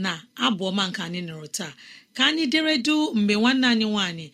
na 0.04 0.12
abụọma 0.46 0.84
nke 0.90 1.00
anyị 1.06 1.22
nụrụ 1.28 1.48
taa. 1.58 1.74
Ka 2.16 2.22
anyị 2.30 2.44
deredu 2.54 2.96
mgbe 3.18 3.34
nwanne 3.40 3.68
anyị 3.72 3.86
nwanyị 3.94 4.26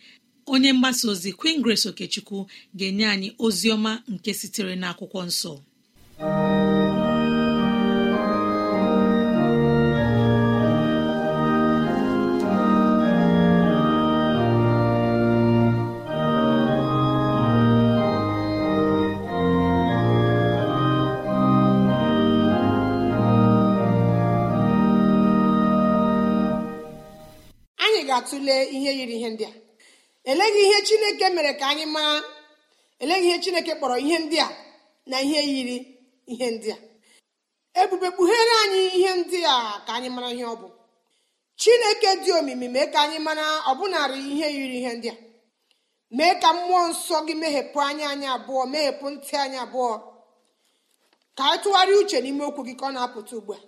onye 0.52 0.70
mgbasa 0.76 1.04
ozi 1.12 1.30
Queen 1.38 1.58
Grace 1.64 1.86
Okechukwu 1.90 2.38
ga-enye 2.78 3.06
anyị 3.14 3.28
ozi 3.44 3.66
ọma 3.74 3.92
nke 4.12 4.30
sitere 4.40 4.74
n'akwụkwọ 4.80 5.20
nsọ. 5.28 5.52
Ga-atụle 28.24 28.56
ihe 28.76 28.90
yiri 28.98 29.14
ihe 29.18 29.28
ndị 29.30 29.44
a. 29.44 29.52
Eleghị 30.24 30.60
ihe 30.68 30.78
chineke 30.86 31.26
mere 31.34 31.52
ka 31.60 31.66
anyị 31.72 31.86
mara 31.94 32.22
eleghị 33.02 33.26
ihe 33.28 33.38
chineke 33.44 33.72
kpọrọ 33.78 33.96
ihe 34.06 34.18
ndị 34.24 34.38
a 34.40 34.48
na 35.10 35.16
ihe 35.26 35.40
yiri 35.52 35.76
ihe 36.32 36.46
ndị 36.54 36.70
a. 36.72 36.76
Ebube 37.80 38.08
kpughere 38.14 38.54
anyị 38.64 38.80
ihe 38.98 39.12
ndị 39.20 39.38
a 39.54 39.84
ka 39.86 39.92
anyị 39.96 40.08
mara 40.16 40.28
ihe 40.36 40.44
ọ 40.44 40.54
bụ. 40.60 40.68
Chineke 41.60 42.10
dị 42.24 42.30
omimi 42.38 42.68
mee 42.74 42.86
ka 42.92 42.98
anyị 43.04 43.18
mara 43.26 43.46
ọbụnarị 43.70 44.18
ihe 44.32 44.46
yiri 44.56 44.76
ihe 44.80 44.92
ndị 44.98 45.08
a. 45.10 45.16
Mee 46.16 46.34
ka 46.42 46.48
mmụọ 46.56 46.80
nsọ 46.90 47.16
gị 47.26 47.34
meghepụ 47.42 47.78
anya 47.88 48.06
anyị 48.12 48.26
abụọ 48.36 48.62
meghepụ 48.72 49.06
ntị 49.14 49.34
anyị 49.44 49.58
abụọ. 49.64 49.90
Ka 51.36 51.42
anyị 51.48 51.58
tụgharịa 51.62 51.98
uche 52.00 52.18
n'ime 52.22 52.42
okwu 52.48 52.60
gị 52.66 52.74
ka 52.80 52.84
ọ 52.86 52.92
na-apụta 52.94 53.32
ugbu 53.38 53.52
a. 53.52 53.58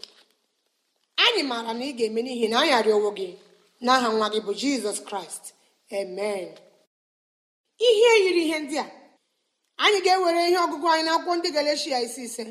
Anyị 1.24 1.42
maara 1.50 1.72
na 1.78 1.84
ị 1.84 1.92
ga-eme 1.98 2.20
n'ihi 2.24 2.46
na 2.50 2.56
anyị 2.62 2.72
arịọwo 2.78 3.10
gị. 3.18 3.28
N'aha 3.84 4.08
nwa 4.16 4.26
gị 4.32 4.40
bụ 4.46 4.52
jizọs 4.60 4.98
kraịst. 5.08 5.44
Amen. 5.98 6.48
Ihe 7.88 8.10
yiri 8.24 8.42
ihe 8.46 8.58
ndị 8.64 8.76
a. 8.78 8.86
Anyị 9.82 9.98
ga-ewere 10.04 10.40
ihe 10.48 10.58
ọgụgụ 10.64 10.86
anyị 10.92 11.04
n'akwụkwọ 11.06 11.32
ndị 11.38 11.48
galeshia 11.56 11.98
isi 12.06 12.22
ise. 12.28 12.44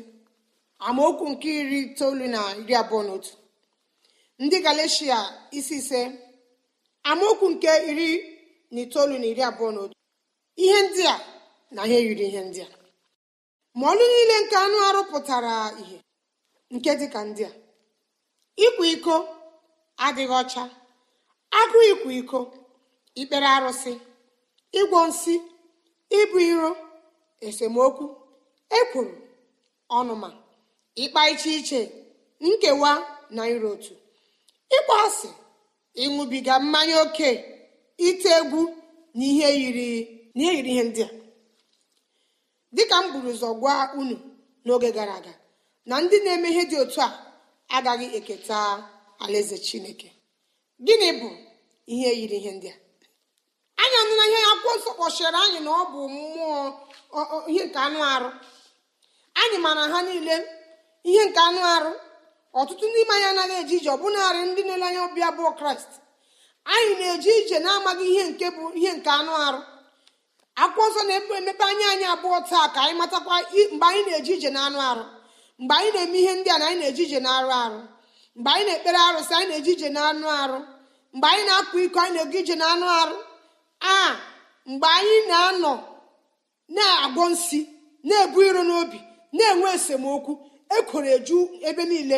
Amaokwu 0.86 1.24
nke 1.32 1.48
iri 1.60 1.78
itoolu 1.86 2.26
na 2.34 2.40
iri 2.60 2.74
abụọ 2.80 3.00
na 3.06 3.12
otu. 3.16 3.32
Ndị 4.42 4.56
galeshia 4.66 5.18
isi 5.58 5.74
ise. 5.80 6.00
Amaokwu 7.10 7.46
nke 7.52 7.70
iri 7.90 8.08
na 8.72 8.78
itoolu 8.84 9.14
na 9.20 9.26
iri 9.32 9.42
abụọ 9.48 9.70
na 9.74 9.80
otu. 9.84 9.96
Ihe 10.62 10.78
ndị 10.86 11.02
a 11.06 11.16
na 11.74 11.80
ihe 11.88 11.98
yiri 12.06 12.24
ihe 12.30 12.40
ndị 12.48 12.60
a. 12.62 12.68
Ma 13.78 13.84
ọlụ 13.92 14.04
niile 14.12 14.36
nke 14.42 14.56
anụ 14.64 14.76
arụ 14.88 15.02
pụtara 15.10 15.54
ihe 15.82 15.98
nke 16.74 16.90
dịka 17.00 17.20
ndị 17.28 17.42
a. 17.44 17.52
Ịkwa 18.64 18.84
iko 18.94 19.14
adịghị 20.06 20.34
ọcha. 20.40 20.62
Agụ 21.60 21.78
ikwu 21.92 22.10
iko 22.20 22.38
ikpere 23.20 23.46
arụsị 23.56 23.92
ịgwọ 24.80 24.98
nsị 25.08 25.34
ibu 26.18 26.38
iro 26.50 26.70
esemokwu 27.46 28.04
ekwuru 28.78 29.14
ọnụma 29.98 30.28
ịkpa 31.02 31.20
iche 31.32 31.50
iche 31.58 31.80
nkewa 32.46 32.90
na 33.36 33.42
iro 33.54 33.68
otu. 33.74 33.94
Ịkpọ 34.76 34.92
asị 35.06 35.28
ịṅụbiga 36.02 36.54
mmanya 36.62 36.96
oke 37.04 37.28
ite 38.08 38.28
egwu 38.40 38.60
na 39.16 39.24
ihe 39.30 39.48
yiri 39.60 39.88
ihe 40.34 40.82
ndị 40.88 41.02
a. 41.08 41.10
Dịka 42.74 42.96
m 43.02 43.12
buru 43.12 43.28
ụzọ 43.34 43.48
gwa 43.60 43.74
unu 44.00 44.16
n'oge 44.64 44.88
gara 44.96 45.14
aga 45.20 45.34
na 45.88 45.94
ndị 46.02 46.16
na-eme 46.24 46.48
ihe 46.52 46.62
dị 46.70 46.76
otu 46.82 46.98
a 47.06 47.08
agaghị 47.76 48.06
eketa 48.18 48.58
alaeze 49.22 49.56
chineke. 49.66 50.08
Gịnị 50.84 51.08
bụ 51.20 51.28
ihe 51.92 52.10
yiri 52.18 52.36
ihe 52.40 52.50
ndị 52.56 52.68
a? 52.74 52.76
Anyị 53.82 53.96
anụla 54.02 54.24
ihe 54.30 54.40
akwụkwọ 54.52 54.72
nsọ 54.78 54.90
kpọchiri 54.96 55.38
anyị 55.44 55.58
na 55.66 55.70
ọ 55.70 55.82
bụ 55.92 56.00
mmụọ 56.14 56.50
ihe 57.52 57.62
nke 57.68 57.78
anụ 57.86 58.00
arụ. 58.14 58.30
Anyị 59.40 59.56
mara 59.64 59.82
ha 59.92 59.98
niile 60.06 60.36
ihe 61.10 61.22
nke 61.28 61.40
anụ 61.48 61.60
arụ. 61.74 61.92
Ọtụtụ 62.60 62.84
n'ime 62.92 63.12
anyị 63.16 63.26
anaghị 63.30 63.54
eje 63.62 63.74
ije 63.78 63.90
ọbụnarị 63.96 64.40
ndị 64.50 64.62
na-ele 64.66 64.86
anya 64.88 65.00
ọbịa 65.08 65.28
bụ 65.36 65.42
kraịst. 65.58 65.90
Anyị 66.74 66.92
na-eje 67.00 67.30
ije 67.40 67.56
na-amaghị 67.64 68.04
ihe 68.12 68.22
nke 68.30 68.46
bụ 68.56 68.64
ihe 68.78 68.90
nke 68.98 69.10
anụ 69.18 69.32
arụ. 69.46 69.60
Akwụkwọ 70.62 70.84
nsọ 70.90 71.00
na-emepe 71.08 71.64
anya 71.70 71.86
anyị 71.92 72.06
abụọ 72.14 72.38
taa 72.50 72.66
ka 72.74 72.78
anyị 72.84 72.94
matakwa 73.00 73.34
mgbe 73.72 73.86
anyị 73.90 74.02
na-eje 74.08 74.32
ije 74.36 74.50
na 74.54 74.60
anụ 74.66 74.78
arụ. 74.90 75.04
Mgbe 75.60 75.74
anyị 75.78 75.90
na-eme 75.94 76.18
ihe 76.22 76.32
ndị 76.38 76.48
a 76.54 76.58
na 76.60 76.64
anyị 76.68 76.78
na-eje 76.80 77.02
ije 77.06 77.18
na 77.24 77.30
arụ 77.38 77.50
arụ. 77.64 77.78
Mgbe 78.36 78.50
anyị 78.50 78.64
na-ekpere 78.66 78.98
arụsị 79.08 79.34
anyị 79.38 79.48
na-eje 79.50 79.70
ije 79.74 79.88
na 79.94 80.00
anụ 80.10 80.26
arụ. 80.42 80.58
Mgbe 81.14 81.26
anyị 81.32 81.44
na-akwa 81.48 81.78
iko 81.86 81.98
anyị 82.04 82.14
na-ego 82.16 82.38
ije 82.42 82.54
na 82.60 82.66
anụ 82.72 82.86
arụ. 83.00 83.16
A 83.80 84.16
mgbe 84.70 84.86
anyị 84.98 85.16
na-anọ 85.30 85.72
na-agwọ 86.76 87.24
nsi 87.32 87.58
na-ebu 88.08 88.38
iro 88.48 88.62
n'obi 88.68 88.98
na-enwe 89.36 89.68
esemokwu 89.76 90.32
ekworo 90.76 91.08
eju 91.16 91.38
ebe 91.68 91.82
niile. 91.90 92.16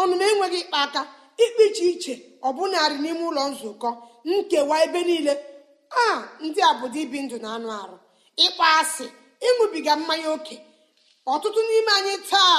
Ọnụma 0.00 0.24
enweghị 0.30 0.58
ịkpa 0.62 0.78
aka 0.84 1.00
ikpe 1.44 1.62
iche 1.68 1.84
iche 1.92 2.14
ọbụnarị 2.48 2.96
n'ime 3.02 3.22
ụlọ 3.28 3.42
nzukọ 3.52 3.88
nkewa 4.28 4.76
ebe 4.86 5.00
niile. 5.08 5.32
A 5.90 6.02
ndị 6.44 6.60
a 6.62 6.70
bụ 6.80 6.86
ibi 7.02 7.18
ndụ 7.24 7.36
na 7.44 7.48
anụ 7.56 7.68
arụ. 7.80 7.96
Ịkpa 8.44 8.66
asị 8.80 9.06
ịṅụbiga 9.46 9.92
mmanya 9.98 10.28
oke. 10.36 10.56
Ọtụtụ 11.32 11.60
n'ime 11.68 11.90
anyị 11.98 12.14
taa 12.30 12.56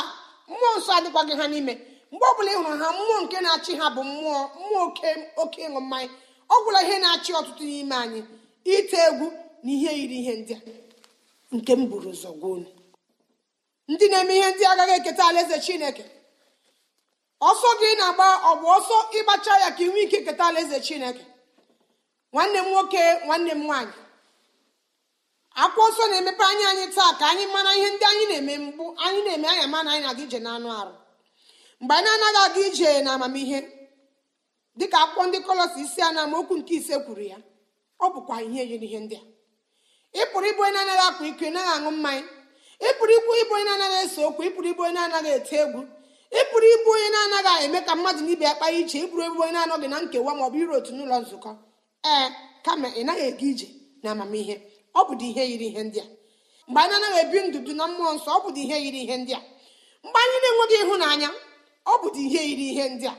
mmụọ 0.50 0.70
nsọ 0.78 0.92
adịkwaghị 0.98 1.34
ha 1.40 1.46
n'ime. 1.54 1.74
Mgbe 2.12 2.26
ọbụla 2.32 2.50
ị 2.54 2.58
hụrụ 2.60 2.76
ha 2.84 2.88
mmụọ 2.98 3.18
nke 3.24 3.38
na-achị 3.46 3.72
ha 3.80 3.86
bụ 3.96 4.02
mmụọ 4.10 4.38
mmụọ 4.60 4.80
oke 5.42 5.60
ịṅụ 5.68 5.80
mmanya 5.86 6.10
ọ 6.50 6.56
gwụla 6.64 6.80
ihe 6.86 6.96
na-achị 7.04 7.32
ọtụtụ 7.40 7.64
n'ime 7.70 7.96
anyị 8.04 8.20
ite 8.76 8.98
egwu 9.08 9.28
na 9.64 9.70
ihe 9.76 9.92
yiri 10.00 10.18
ihe 10.22 10.34
ndị 10.40 10.54
a. 10.58 10.62
Nke 11.56 11.72
m 11.80 11.82
buru 11.90 12.10
ụzọ 12.14 12.30
gwa 12.40 12.52
ndị 13.92 14.06
na-eme 14.12 14.34
ihe 14.40 14.50
ndị 14.54 14.64
agaghị 14.72 14.94
eketa 15.00 15.24
alaeze 15.30 15.58
chineke. 15.66 16.04
Ọsọ 17.50 17.70
gị 17.80 17.90
na-agba 18.00 18.28
ọ 18.50 18.52
bụ 18.62 18.66
ọsọ 18.78 18.96
ịgbacha 19.18 19.54
ya 19.64 19.70
ka 19.76 19.82
ị 19.84 19.88
nwee 19.92 20.04
ike 20.06 20.18
eketa 20.22 20.44
alaeze 20.50 20.78
chineke? 20.88 21.24
Nwanne 22.34 22.60
m 22.62 22.68
nwoke 22.72 23.02
nwanne 23.26 23.52
m 23.52 23.62
nwaanyị 23.68 23.94
akwụkwọ 25.64 25.86
nsọ 25.92 26.04
na-emepe 26.12 26.44
anya 26.52 26.66
anyị 26.72 26.86
taa 26.96 27.12
ka 27.20 27.26
anyị 27.32 27.46
mara 27.54 27.72
ihe 27.78 27.88
ndị 27.94 28.06
anyị 28.12 28.26
na-eme 28.30 28.54
mgbu 28.66 28.84
anyị 29.06 29.20
na-eme 29.26 29.48
anya 29.54 29.66
mana 29.74 29.90
anyị 29.92 30.02
na-aga 30.04 30.24
ije 30.26 30.40
n'anụ 30.46 30.68
arụ. 30.80 30.94
Mgbe 31.82 31.94
anyị 31.96 32.10
na-anaghị 32.22 32.40
aga 32.46 32.62
ije 32.68 32.90
na 33.06 33.12
amamihe 33.16 33.60
dịka 34.80 34.98
akwụkwọ 35.04 35.24
ndị 35.28 35.38
kọlọs 35.48 35.74
isi 35.84 36.00
a 36.02 36.10
na 36.16 36.22
amaokwu 36.26 36.54
nke 36.60 36.74
ise 36.80 36.96
kwuru 37.06 37.22
ya 37.32 37.38
ọ 38.00 38.06
bụkwa 38.14 38.36
ihe 38.48 38.62
yiri 38.70 38.88
ihe 38.90 39.00
ndị 39.06 39.16
a. 39.16 39.24
Ị 40.14 40.22
ịbụ 40.50 40.62
onye 40.64 40.72
na-anaghị 40.76 41.04
akwa 41.10 41.24
iko 41.30 41.44
ị 41.46 41.52
naghị 41.56 41.72
aṅụ 41.78 41.90
mmanya. 41.96 42.24
Ị 42.80 42.90
pụrụ 42.98 43.14
ịbụ 43.20 43.54
onye 43.56 43.64
na-anaghị 43.68 43.98
ese 44.06 44.20
okwu 44.30 44.42
ị 44.48 44.50
pụrụ 44.56 44.68
ịbụ 44.72 44.82
onye 44.86 44.94
na-anaghị 44.98 45.30
ete 45.38 45.56
egwu. 45.64 45.82
Ị 46.40 46.42
pụrụ 46.52 46.68
ịbụ 46.76 46.90
onye 46.96 47.08
na-anaghị 47.16 47.64
eme 47.66 47.80
ka 47.88 47.94
mmadụ 47.98 48.22
na 48.26 48.32
ibe 48.34 48.46
ya 48.50 48.54
kpaa 48.58 48.72
iche. 48.80 48.98
Ị 49.04 49.08
pụrụ 49.12 49.24
ịbụ 49.30 49.40
onye 49.44 49.52
na-anọghị 49.56 49.88
na 49.92 49.98
nkewa 50.04 50.32
ma 50.38 50.44
ọ 50.48 50.50
bụ 50.54 50.58
iro 50.64 50.74
otu 50.80 50.92
n'ụlọ 50.96 51.16
nzukọ. 51.24 51.50
Ee 52.12 52.28
kama 52.66 52.88
ị 53.00 53.02
naghị 53.08 53.24
ega 53.30 53.46
ije 53.52 53.68
na 54.04 54.08
amamihe 54.14 54.56
ọ 54.96 55.02
bụ 55.08 55.14
ihe 55.28 55.44
yiri 55.52 55.68
ihe 55.72 55.82
ndị 55.88 56.00
a. 56.00 56.06
Mgbe 56.68 56.80
anyị 56.84 56.96
anaghị 56.98 57.20
ebi 57.24 57.38
ndụ 57.48 57.72
na 57.80 57.84
mmụọ 57.90 58.12
nsọ 58.18 58.30
ọ 58.38 58.40
bụ 58.44 58.50
ihe 58.64 58.76
yiri 58.84 59.00
ihe 59.06 59.16
ndị 59.22 59.32
a. 59.40 59.42
Mgbe 60.06 60.18
anyị 60.24 60.38
na-enweghị 60.44 60.76
ịhụnanya 60.84 61.30
ọ 61.86 61.94
bụ 62.02 62.08
ihe 62.24 62.42
yiri 62.50 62.66
ihe 62.72 62.86
ndị 62.90 63.08
a. 63.08 63.16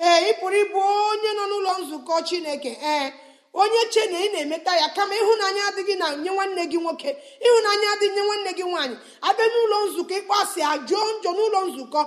Ee 0.00 0.30
ị 0.30 0.32
pụrụ 0.40 0.56
ịbụ 0.64 0.78
onye 1.10 1.30
nọ 1.38 1.44
n'ụlọ 1.50 1.72
nzukọ 1.82 2.14
chineke. 2.28 2.72
Ee 2.82 3.12
onye 3.52 3.80
che 3.92 4.02
na 4.10 4.18
ị 4.18 4.28
na-emeta 4.32 4.72
ya 4.76 4.88
kama 4.96 5.14
ịhụnanya 5.14 5.62
adịghị 5.68 5.94
na 5.98 6.06
nye 6.16 6.30
nwanne 6.30 6.62
gị 6.70 6.78
nwoke 6.82 7.10
ịhụnanya 7.46 7.86
adịghị 7.94 8.14
nye 8.14 8.22
nwanne 8.26 8.50
gị 8.58 8.64
nwaanyị. 8.70 8.96
Abịa 9.28 9.46
n'ụlọ 9.52 9.76
nzukọ 9.86 10.14
ịkpọasị 10.20 10.60
ajụọ 10.72 11.00
njọ 11.18 11.30
n'ụlọ 11.36 11.60
nzukọ. 11.68 12.00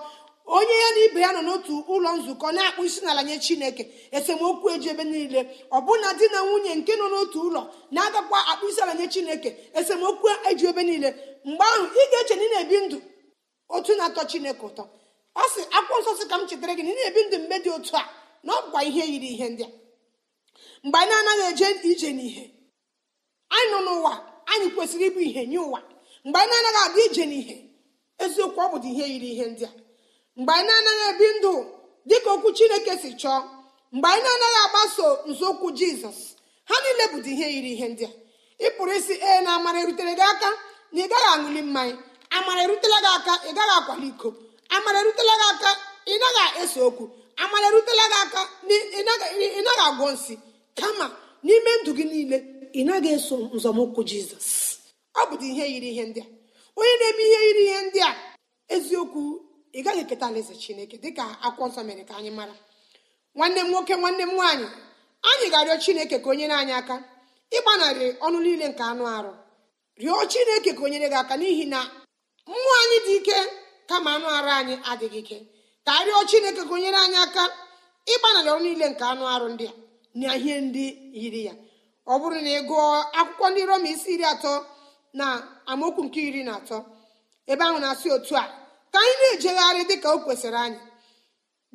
Onye 0.57 0.75
ya 0.83 0.89
na 0.95 0.99
ibe 1.05 1.19
ya 1.25 1.29
nọ 1.35 1.41
n'otu 1.47 1.73
ụlọ 1.93 2.09
nzukọ 2.19 2.47
na-akpụ 2.55 2.81
isi 2.87 2.99
n'ala 3.05 3.21
nye 3.27 3.35
chineke. 3.45 3.83
Esemokwu 4.17 4.67
eji 4.73 4.87
ebe 4.93 5.03
niile. 5.03 5.41
Ọbụna 5.77 6.09
di 6.19 6.25
na 6.33 6.39
nwunye 6.45 6.71
nke 6.79 6.93
nọ 7.01 7.05
n'otu 7.13 7.37
ụlọ 7.47 7.61
na-agakwa 7.91 8.37
akpụ 8.51 8.65
isi 8.69 8.81
ala 8.81 8.93
nye 8.99 9.07
chineke. 9.13 9.49
Esemokwu 9.79 10.27
eji 10.49 10.65
ebe 10.71 10.83
niile. 10.83 11.09
Mgbe 11.45 11.63
ahụ 11.73 11.85
ị 12.01 12.03
ga-eche 12.11 12.35
na 12.35 12.43
ị 12.43 12.49
na-ebi 12.53 12.77
ndụ. 12.85 12.97
Otu 13.75 13.91
na-atọ 13.97 14.21
chineke 14.31 14.63
ụtọ. 14.69 14.83
Ọ 15.35 15.43
sị 15.53 15.61
akwụkwọ 15.77 15.99
nsọ 16.01 16.11
sị 16.19 16.25
ka 16.29 16.35
m 16.39 16.47
chetara 16.49 16.73
gị 16.77 16.83
na-ebi 16.83 17.21
ndụ 17.27 17.37
mgbe 17.43 17.55
dị 17.63 17.69
otu 17.77 17.93
a 17.97 18.03
na 18.45 18.51
ọ 18.53 18.59
bụkwa 18.63 18.79
ihe 18.89 19.03
yiri 19.11 19.27
ihe 19.35 19.47
ndị 19.53 19.63
a. 19.63 19.69
Mgbe 20.83 20.97
anyị 20.99 21.11
na-anaghị 21.11 21.43
eje 21.51 21.67
ije 21.91 22.09
n'ihe 22.17 22.43
anyị 23.55 23.67
nọ 23.71 23.77
n'ụwa 23.85 24.13
anyị 24.51 24.67
kwesịrị 24.75 25.05
ịbụ 25.09 25.19
ihe 25.29 25.41
nye 25.51 25.59
ụwa. 25.67 25.79
Mgbe 26.25 26.37
anyị 26.41 26.51
na-anaghị 26.63 26.81
aga 26.85 27.01
ije 27.07 27.23
n'ihe 27.31 27.55
eziokwu 28.23 28.59
ọ 28.65 28.67
bụdị 28.71 28.89
ihe 28.93 29.05
yiri 29.13 29.29
ihe 29.35 29.45
ndị 29.51 29.63
a. 29.69 29.71
Mgbe 30.39 30.51
anyị 30.59 30.67
na-anaghị 30.67 31.03
ebi 31.11 31.27
ndụ 31.39 31.53
dịka 32.09 32.29
okwu 32.35 32.49
chineke 32.57 32.93
si 33.01 33.09
chọọ 33.21 33.37
mgbe 33.95 34.07
anyị 34.13 34.23
na-anaghị 34.25 34.59
agbaso 34.65 35.07
nzọụkwụ 35.29 35.67
jizọs 35.79 36.19
ha 36.69 36.75
niile 36.83 37.05
bụdị 37.11 37.29
ihe 37.35 37.47
yiri 37.55 37.71
ihe 37.75 37.87
ndị 37.93 38.03
a. 38.05 38.11
Ị 38.65 38.67
pụrụ 38.77 38.91
isi 38.99 39.13
ee 39.29 39.39
na 39.45 39.49
amara 39.57 39.79
erutere 39.83 40.13
gị 40.19 40.25
aka 40.31 40.49
na 40.93 40.99
ị 41.03 41.07
gaghị 41.11 41.27
aṅụli 41.33 41.61
mmanya. 41.67 41.97
Amara 42.37 42.61
erutela 42.65 42.97
gị 43.05 43.09
aka 43.17 43.33
ị 43.49 43.51
gaghị 43.57 43.73
akwali 43.79 44.07
iko. 44.13 44.29
Amara 44.69 44.99
erutela 45.01 45.33
gị 45.41 45.45
aka 45.53 45.69
ị 46.11 46.63
ese 46.63 46.79
okwu. 46.81 47.03
Amara 47.43 47.67
erutela 47.67 48.03
gị 48.11 48.17
aka 48.23 48.41
ị 48.97 49.01
naghị 49.05 49.83
agwọ 49.87 50.07
nsị. 50.15 50.33
Kama 50.79 51.05
n'ime 51.45 51.71
ndụ 51.81 51.91
gị 51.97 52.03
niile 52.11 52.37
ị 52.73 52.81
naghị 52.87 53.09
eso 53.17 53.35
nzọmụkwụ 53.55 54.01
jizọs. 54.09 54.47
Ọ 55.19 55.21
bụdị 55.29 55.45
ihe 55.51 55.65
yiri 55.73 55.89
ihe 55.93 56.03
ndị 56.09 56.19
a. 56.21 56.27
Onye 56.79 56.93
na-eme 56.99 57.23
ihe 57.29 57.39
yiri 57.47 57.63
ihe 57.67 57.79
ndị 57.87 57.99
a 58.01 58.11
eziokwu 58.75 59.21
ị 59.73 59.79
gaghị 59.85 60.01
eketa 60.05 60.25
alaeze 60.29 60.55
chineke 60.63 60.95
dịka 61.03 61.23
akwụkwọ 61.45 61.65
nsọ 61.69 61.81
mere 61.87 62.03
ka 62.09 62.13
anyị 62.19 62.31
mara. 62.39 62.55
Nwanne 63.35 63.59
m 63.63 63.67
nwoke 63.71 63.93
nwanne 64.01 64.23
m 64.23 64.31
nwaanyị 64.37 64.67
anyị 65.29 65.45
ga-arịọ 65.51 65.75
chineke 65.83 66.17
ka 66.23 66.27
o 66.29 66.33
nyere 66.37 66.53
anyị 66.61 66.73
aka 66.81 66.95
ịgbanarị 67.55 68.07
ọnụ 68.25 68.37
niile 68.45 68.65
nke 68.71 68.83
anụ 68.91 69.03
arụ. 69.17 69.31
Rịọ 70.01 70.15
chineke 70.31 70.71
ka 70.77 70.81
o 70.83 70.87
nyere 70.91 71.07
gị 71.13 71.17
aka 71.23 71.35
n'ihi 71.39 71.65
na 71.73 71.79
mmụọ 72.49 72.73
anyị 72.83 72.97
dị 73.07 73.13
ike. 73.19 73.37
Kama 73.89 74.09
anụ 74.15 74.27
arụ 74.37 74.49
anyị 74.59 74.75
adịghị 74.91 75.19
ike 75.23 75.37
ka 75.85 75.91
arịọ 75.99 76.19
chineke 76.29 76.61
ka 76.69 76.73
o 76.73 76.77
nyere 76.81 76.97
anyị 77.05 77.17
aka 77.25 77.43
ịgbanarị 78.13 78.49
ọrụ 78.53 78.61
niile 78.65 78.87
nke 78.91 79.03
anụ 79.11 79.23
arụ 79.35 79.47
ndị 79.53 79.65
a 79.71 79.73
na 80.19 80.27
ihe 80.39 80.53
ndị 80.65 80.85
yiri 81.19 81.41
ya. 81.47 81.53
Ọ 82.11 82.13
bụrụ 82.21 82.37
na 82.45 82.51
ị 82.59 82.61
gụọ 82.69 82.83
akwụkwọ 83.19 83.45
ndị 83.51 83.61
Roma 83.69 83.87
isi 83.93 84.09
iri 84.15 84.25
atọ 84.33 84.51
na 85.19 85.25
amaokwu 85.71 86.01
nke 86.07 86.19
iri 86.27 86.41
na 86.47 86.53
atọ 86.59 86.77
ebe 87.51 87.63
ahụ 87.67 87.77
na-asị 87.83 88.07
otu 88.15 88.33
a 88.41 88.43
ka 88.93 88.97
anyị 89.03 89.15
na-ejegharị 89.21 89.81
dịka 89.89 90.07
o 90.15 90.17
kwesịrị 90.25 90.59
anyị. 90.65 90.79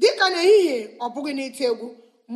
Dịka 0.00 0.24
n'ehihie 0.32 0.76
ọ 1.04 1.06
bụghị 1.14 1.32
n'ite 1.38 1.64
egwu 1.70 1.86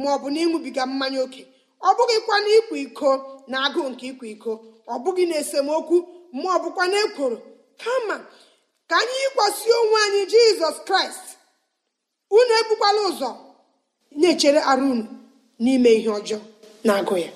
ma 0.01 0.09
ọ 0.15 0.17
bụ 0.23 0.29
na 0.35 0.39
ịṅụbiga 0.45 0.83
mmanya 0.91 1.19
oke 1.27 1.43
ọ 1.89 1.91
bụghịkwa 1.97 2.37
na 2.45 2.49
ịkwa 2.59 2.77
iko 2.85 3.11
na 3.51 3.57
agụụ 3.67 3.89
nke 3.93 4.05
ịkwa 4.13 4.27
iko 4.35 4.53
ọ 4.93 4.95
bụghị 5.03 5.25
na 5.31 5.35
esemokwu 5.43 5.97
ma 6.41 6.49
ọ 6.57 6.59
bụkwa 6.63 6.85
na 6.93 6.97
ekworo. 7.07 7.39
Kama 7.83 8.17
ka 8.89 8.95
anyị 9.01 9.17
yikwasị 9.25 9.69
onwe 9.81 9.99
anyị 10.07 10.23
jizọs 10.33 10.77
kraịst. 10.87 11.25
Unu 12.37 12.53
ebukwala 12.61 13.01
ụzọ 13.11 13.31
na-echere 14.21 14.61
arụ 14.71 14.87
unu 14.93 15.05
n'ime 15.63 15.91
ihe 15.99 16.11
ọjọọ 16.19 16.41
na-agụ 16.87 17.15
ya. 17.25 17.31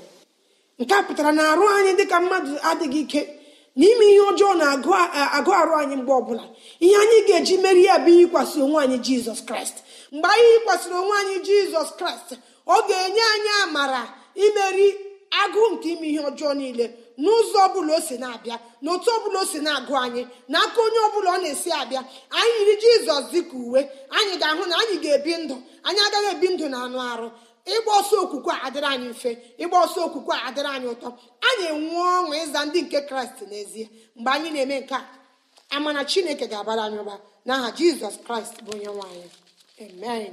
Nke 0.81 0.93
a 0.95 1.03
pụtara 1.07 1.33
na 1.39 1.43
arụ 1.53 1.65
anyị 1.77 1.93
dịka 1.99 2.17
mmadụ 2.23 2.53
adịghị 2.71 3.01
ike 3.05 3.21
n'ime 3.79 4.05
ihe 4.13 4.23
ọjọọ 4.31 4.53
na-agụ 4.61 5.51
arụ 5.61 5.73
anyị 5.83 5.95
mgbe 6.01 6.13
ọbụla. 6.21 6.45
Ihe 6.85 6.97
anyị 7.03 7.19
ga-eji 7.29 7.55
meri 7.65 7.83
ya 7.89 7.95
bụ 8.05 8.11
yikwasị 8.19 8.59
onwe 8.67 8.79
anyị 8.85 8.99
jizọs 9.07 9.41
kraịst. 9.49 9.77
Mgbe 10.15 10.29
anyị 10.35 10.49
yikwasịrị 10.55 10.95
onwe 11.03 11.15
anyị 11.21 11.37
jizọs 11.47 11.91
kraịst 11.99 12.29
ọ 12.67 12.77
ga-enye 12.89 13.23
anyị 13.35 13.51
amara 13.63 14.03
imeri 14.45 14.87
agụụ 15.41 15.67
nke 15.73 15.89
ime 15.95 16.07
ihe 16.13 16.21
ọjọọ 16.31 16.53
niile 16.61 16.87
n'ụzọ 17.23 17.59
ọbụla 17.67 17.93
o 17.97 18.01
si 18.09 18.17
na-abịa 18.23 18.57
na 18.83 18.89
otu 18.95 19.09
ọbụla 19.17 19.39
o 19.43 19.47
si 19.53 19.59
na-agụ 19.67 19.93
anyị 20.05 20.23
n'aka 20.53 20.79
onye 20.87 20.99
ọbụla 21.09 21.31
ọ 21.37 21.39
na-esi 21.43 21.71
abịa 21.83 22.01
anyị 22.39 22.53
yiri 22.59 22.75
jizọs 22.83 23.25
dịka 23.33 23.57
uwe. 23.67 23.81
Anyị 24.17 24.35
ga-ahụ 24.43 24.63
na 24.71 24.75
anyị 24.83 24.97
ga-ebi 25.05 25.33
ndụ. 25.43 25.57
Anyị 25.87 26.01
agaghị 26.07 26.29
ebi 26.35 26.49
ndụ 26.55 26.65
na 26.73 26.79
anụ 26.87 26.99
arụ. 27.13 27.29
Ịgba 27.75 27.93
ọsọ 28.01 28.15
okwukwe 28.25 28.53
adịrị 28.67 28.87
anyị 28.95 29.09
mfe. 29.15 29.31
Ịgba 29.63 29.77
ọsọ 29.87 29.99
okwukwe 30.07 30.35
adịrị 30.47 30.69
anyị 30.77 30.87
ụtọ. 30.95 31.09
Anyị 31.49 31.65
enwe 31.73 31.99
ọṅụ 32.17 32.33
ịza 32.43 32.61
ndị 32.67 32.81
nke 32.85 32.99
kraịst 33.09 33.39
n'ezie. 33.51 33.87
Mgbe 34.17 34.31
anyị 34.37 34.49
na-eme 34.55 34.77
nke 34.83 34.95
a 34.95 35.01
amana 35.77 36.01
chineke 36.11 36.45
ga-abara 36.53 36.83
anyị 36.87 36.99
ụba. 37.03 37.15
N'aha 37.47 37.69
jizọs 37.79 38.17
kraịst 38.27 38.57
bụ 38.65 38.71
onye 38.75 38.87
nwanyị 38.97 39.27
amen. 39.85 40.33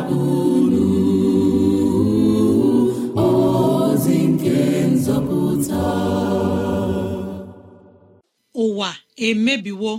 emebiwo 9.27 9.93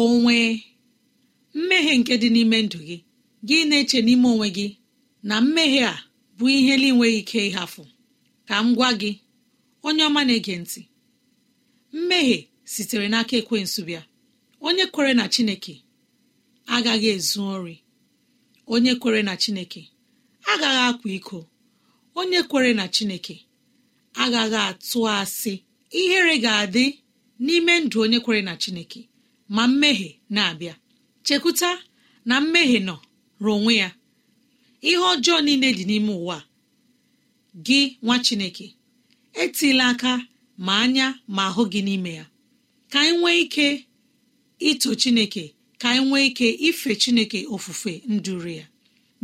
onwe 0.00 0.36
mmehie 1.56 1.94
nke 2.00 2.14
dị 2.22 2.28
n'ime 2.34 2.58
ndụ 2.66 2.78
gị 2.88 2.96
gị 3.48 3.56
na-eche 3.68 3.98
n'ime 4.06 4.26
onwe 4.34 4.48
gị 4.56 4.66
na 5.28 5.34
mmehie 5.44 5.84
a 5.92 5.94
bụ 6.36 6.44
ihe 6.56 6.74
na-enweghị 6.80 7.18
ike 7.22 7.38
ịhafụ. 7.50 7.82
Ka 8.48 8.54
m 8.64 8.74
gwa 8.76 8.88
gị 9.00 9.10
onye 9.86 10.02
ọma 10.08 10.20
na-ege 10.26 10.54
ntị 10.62 10.82
mmehie 11.96 12.38
sitere 12.72 13.06
n'aka 13.12 13.34
ekwensu 13.40 13.80
bịa. 13.88 14.02
Onye 14.66 14.84
kwere 14.94 15.12
na 15.18 15.24
chineke 15.34 15.74
agaghị 16.74 17.08
ezu 17.16 17.40
ori. 17.54 17.76
Onye 18.72 18.92
kwere 19.00 19.20
na 19.28 19.34
chineke 19.42 19.82
agaghị 20.52 20.80
akwa 20.88 21.08
iko. 21.18 21.38
Onye 22.18 22.40
kwere 22.50 22.70
na 22.78 22.84
chineke 22.94 23.36
agaghị 24.22 24.58
atụ 24.68 24.98
asị. 25.18 25.54
Ihere 26.00 26.34
ga-adị 26.44 26.84
n'ime 27.44 27.74
ndụ 27.84 27.96
onye 28.04 28.18
kwere 28.24 28.42
na 28.48 28.54
chineke 28.62 29.00
ma 29.54 29.62
mmehie 29.70 30.10
na-abịa. 30.34 30.74
Chekwuta 31.26 31.70
na 32.28 32.34
mmehie 32.42 32.78
nọ 32.88 32.96
ruo 33.42 33.54
onwe 33.58 33.72
ya. 33.82 33.88
Ihe 34.88 34.96
ọjọọ 35.12 35.38
niile 35.46 35.68
dị 35.78 35.84
n'ime 35.90 36.12
ụwa 36.22 36.38
gị 37.66 37.80
nwa 38.04 38.16
chineke 38.26 38.66
etila 39.42 39.84
aka 39.92 40.12
ma 40.66 40.72
anya 40.84 41.06
ma 41.34 41.42
ahụ 41.50 41.62
gị 41.72 41.80
n'ime 41.86 42.10
ya. 42.18 42.24
Ka 42.90 42.98
anyị 43.02 43.14
nwee 43.20 43.38
ike 43.44 43.66
ito 44.68 44.90
chineke 45.00 45.44
ka 45.80 45.86
anyị 45.92 46.04
nwee 46.08 46.26
ike 46.28 46.46
ife 46.68 46.90
chineke 47.02 47.38
ofufe 47.54 47.92
nduru 48.14 48.48
ya. 48.58 48.66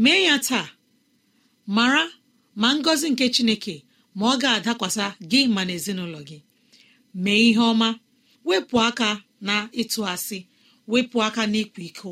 Mee 0.03 0.21
ya 0.29 0.37
taa. 0.49 0.69
Mara 1.77 2.05
ma 2.61 2.69
ngọzi 2.79 3.07
nke 3.13 3.27
chineke 3.35 3.75
ma 4.19 4.25
ọ 4.35 4.39
ga-adakwasa 4.43 5.05
gị 5.31 5.41
ma 5.55 5.61
na 5.67 5.73
ezinụlọ 5.79 6.21
gị. 6.29 6.39
Mee 7.23 7.43
ihe 7.51 7.61
ọma 7.73 7.89
wepụ 8.49 8.77
aka 8.89 9.09
na 9.47 9.55
ịtụ 9.81 10.01
asị 10.13 10.39
wepụ 10.93 11.17
aka 11.27 11.43
n'ịkwa 11.53 11.83
iko 11.89 12.11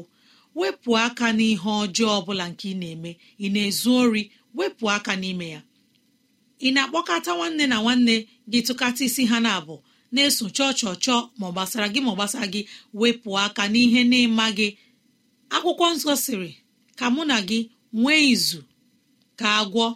wepụ 0.59 0.91
aka 1.07 1.27
n'ihe 1.39 1.71
ọjọọ 1.83 2.09
ọbụla 2.19 2.45
nke 2.53 2.67
ị 2.73 2.75
na-eme 2.81 3.11
ị 3.45 3.47
na-ezu 3.55 3.91
ori 4.03 4.23
wepụ 4.59 4.85
aka 4.97 5.13
n'ime 5.21 5.47
ya. 5.55 5.61
Ị 6.67 6.69
na-akpọkọta 6.75 7.31
nwanne 7.37 7.65
na 7.73 7.77
nwanne 7.83 8.15
gị 8.51 8.59
tụkata 8.67 9.03
isi 9.09 9.23
ha 9.31 9.39
na-abụ 9.45 9.75
na-eso 10.15 10.45
chọọ 10.57 10.71
chọọ 10.79 10.93
chọọ 11.05 11.19
ma 11.39 11.45
ọ 11.49 11.53
gbasara 11.55 11.87
gị 11.93 12.01
ma 12.05 12.11
ọ 12.13 12.15
gbasara 12.19 12.47
gị 12.55 12.61
wepụ 13.01 13.31
aka 13.45 13.63
n'ihe 13.73 14.01
na-ịma 14.11 14.47
gị. 14.59 14.69
Akwụkwọ 15.55 15.87
nsọ 15.95 16.13
sịrị 16.25 16.51
ka 16.99 17.07
mụ 17.15 17.23
na 17.31 17.37
gị 17.49 17.59
nwee 18.01 18.23
izu 18.35 18.61
ka 19.41 19.49
agwọ 19.61 19.87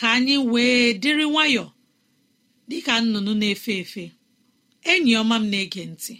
ka 0.00 0.06
anyị 0.16 0.36
wee 0.52 0.78
dịrị 1.02 1.24
nwayọọ 1.32 1.66
dịka 2.68 2.94
nnụnụ 3.02 3.32
na-efe 3.40 3.72
efe. 3.82 4.04
Enyi 4.92 5.12
ọma 5.22 5.36
m 5.42 5.44
na-ege 5.50 5.82
ntị. 5.92 6.14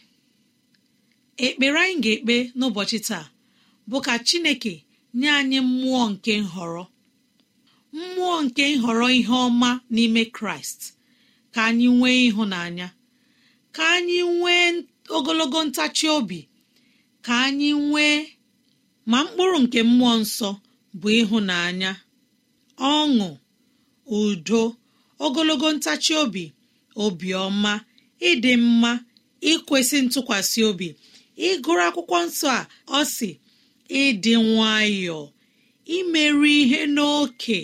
Ekpere 1.46 1.78
anyị 1.84 1.96
ga-ekpe 2.04 2.36
n'ụbọchị 2.58 2.98
taa 3.08 3.26
bụ 3.88 3.96
ka 4.06 4.14
chineke 4.26 4.74
nye 5.18 5.28
anyị 5.40 5.58
mmụọ 5.68 6.02
nke 6.12 6.32
nhọrọ. 6.46 6.82
Mmụọ 7.96 8.36
nke 8.44 8.64
nhọrọ 8.78 9.06
ihe 9.18 9.34
ọma 9.46 9.70
n'ime 9.94 10.22
kraịst. 10.36 10.80
Ka 11.54 11.60
anyị 11.68 11.86
nwee 11.98 12.16
ịhụnanya. 12.28 12.86
Ka 13.74 13.82
anyị 13.96 14.18
nwee 14.38 14.66
ogologo 15.16 15.58
ntachi 15.68 16.06
obi. 16.16 16.40
Ka 17.24 17.32
anyị 17.46 17.70
nwee 17.88 18.16
ma 19.10 19.18
mkpụrụ 19.24 19.58
nke 19.64 19.78
mmụọ 19.90 20.12
nsọ 20.22 20.48
bụ 21.00 21.08
ịhụnanya 21.20 21.90
ọṅụ 22.94 23.28
udo 24.20 24.62
ogologo 25.24 25.68
ntachi 25.76 26.12
obi 26.22 26.44
obiọma 27.04 27.72
ịdị 28.30 28.52
mma 28.66 28.92
ikwesị 29.52 29.96
ntụkwasị 30.04 30.60
obi 30.70 30.88
ịgụrụ 31.48 31.82
akwụkwọ 31.88 32.16
nsọ 32.26 32.46
a 32.60 32.62
ọ 32.98 33.00
sị 33.14 33.30
ịdị 34.02 34.32
nwayọọ 34.48 35.22
imerụ 35.96 36.44
ihe 36.60 36.80
n'oke. 36.94 37.58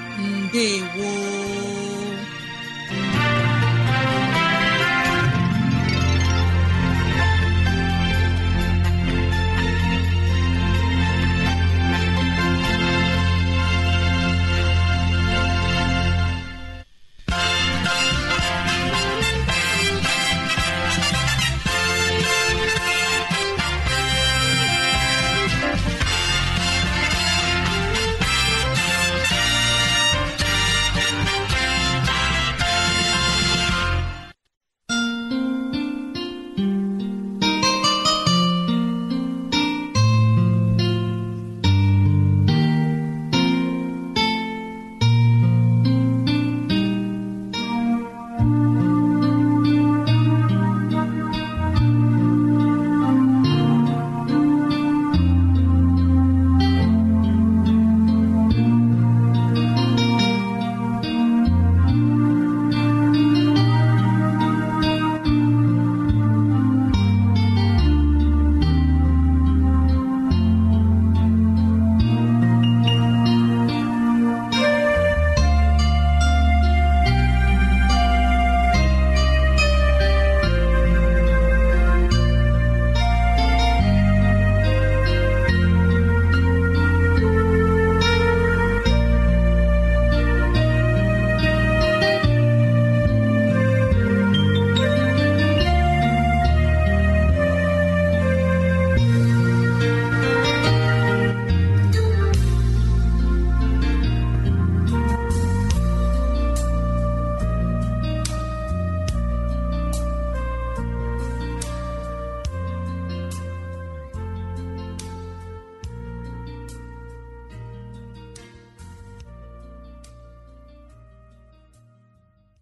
mbe 0.19 0.65
woo 0.95 1.90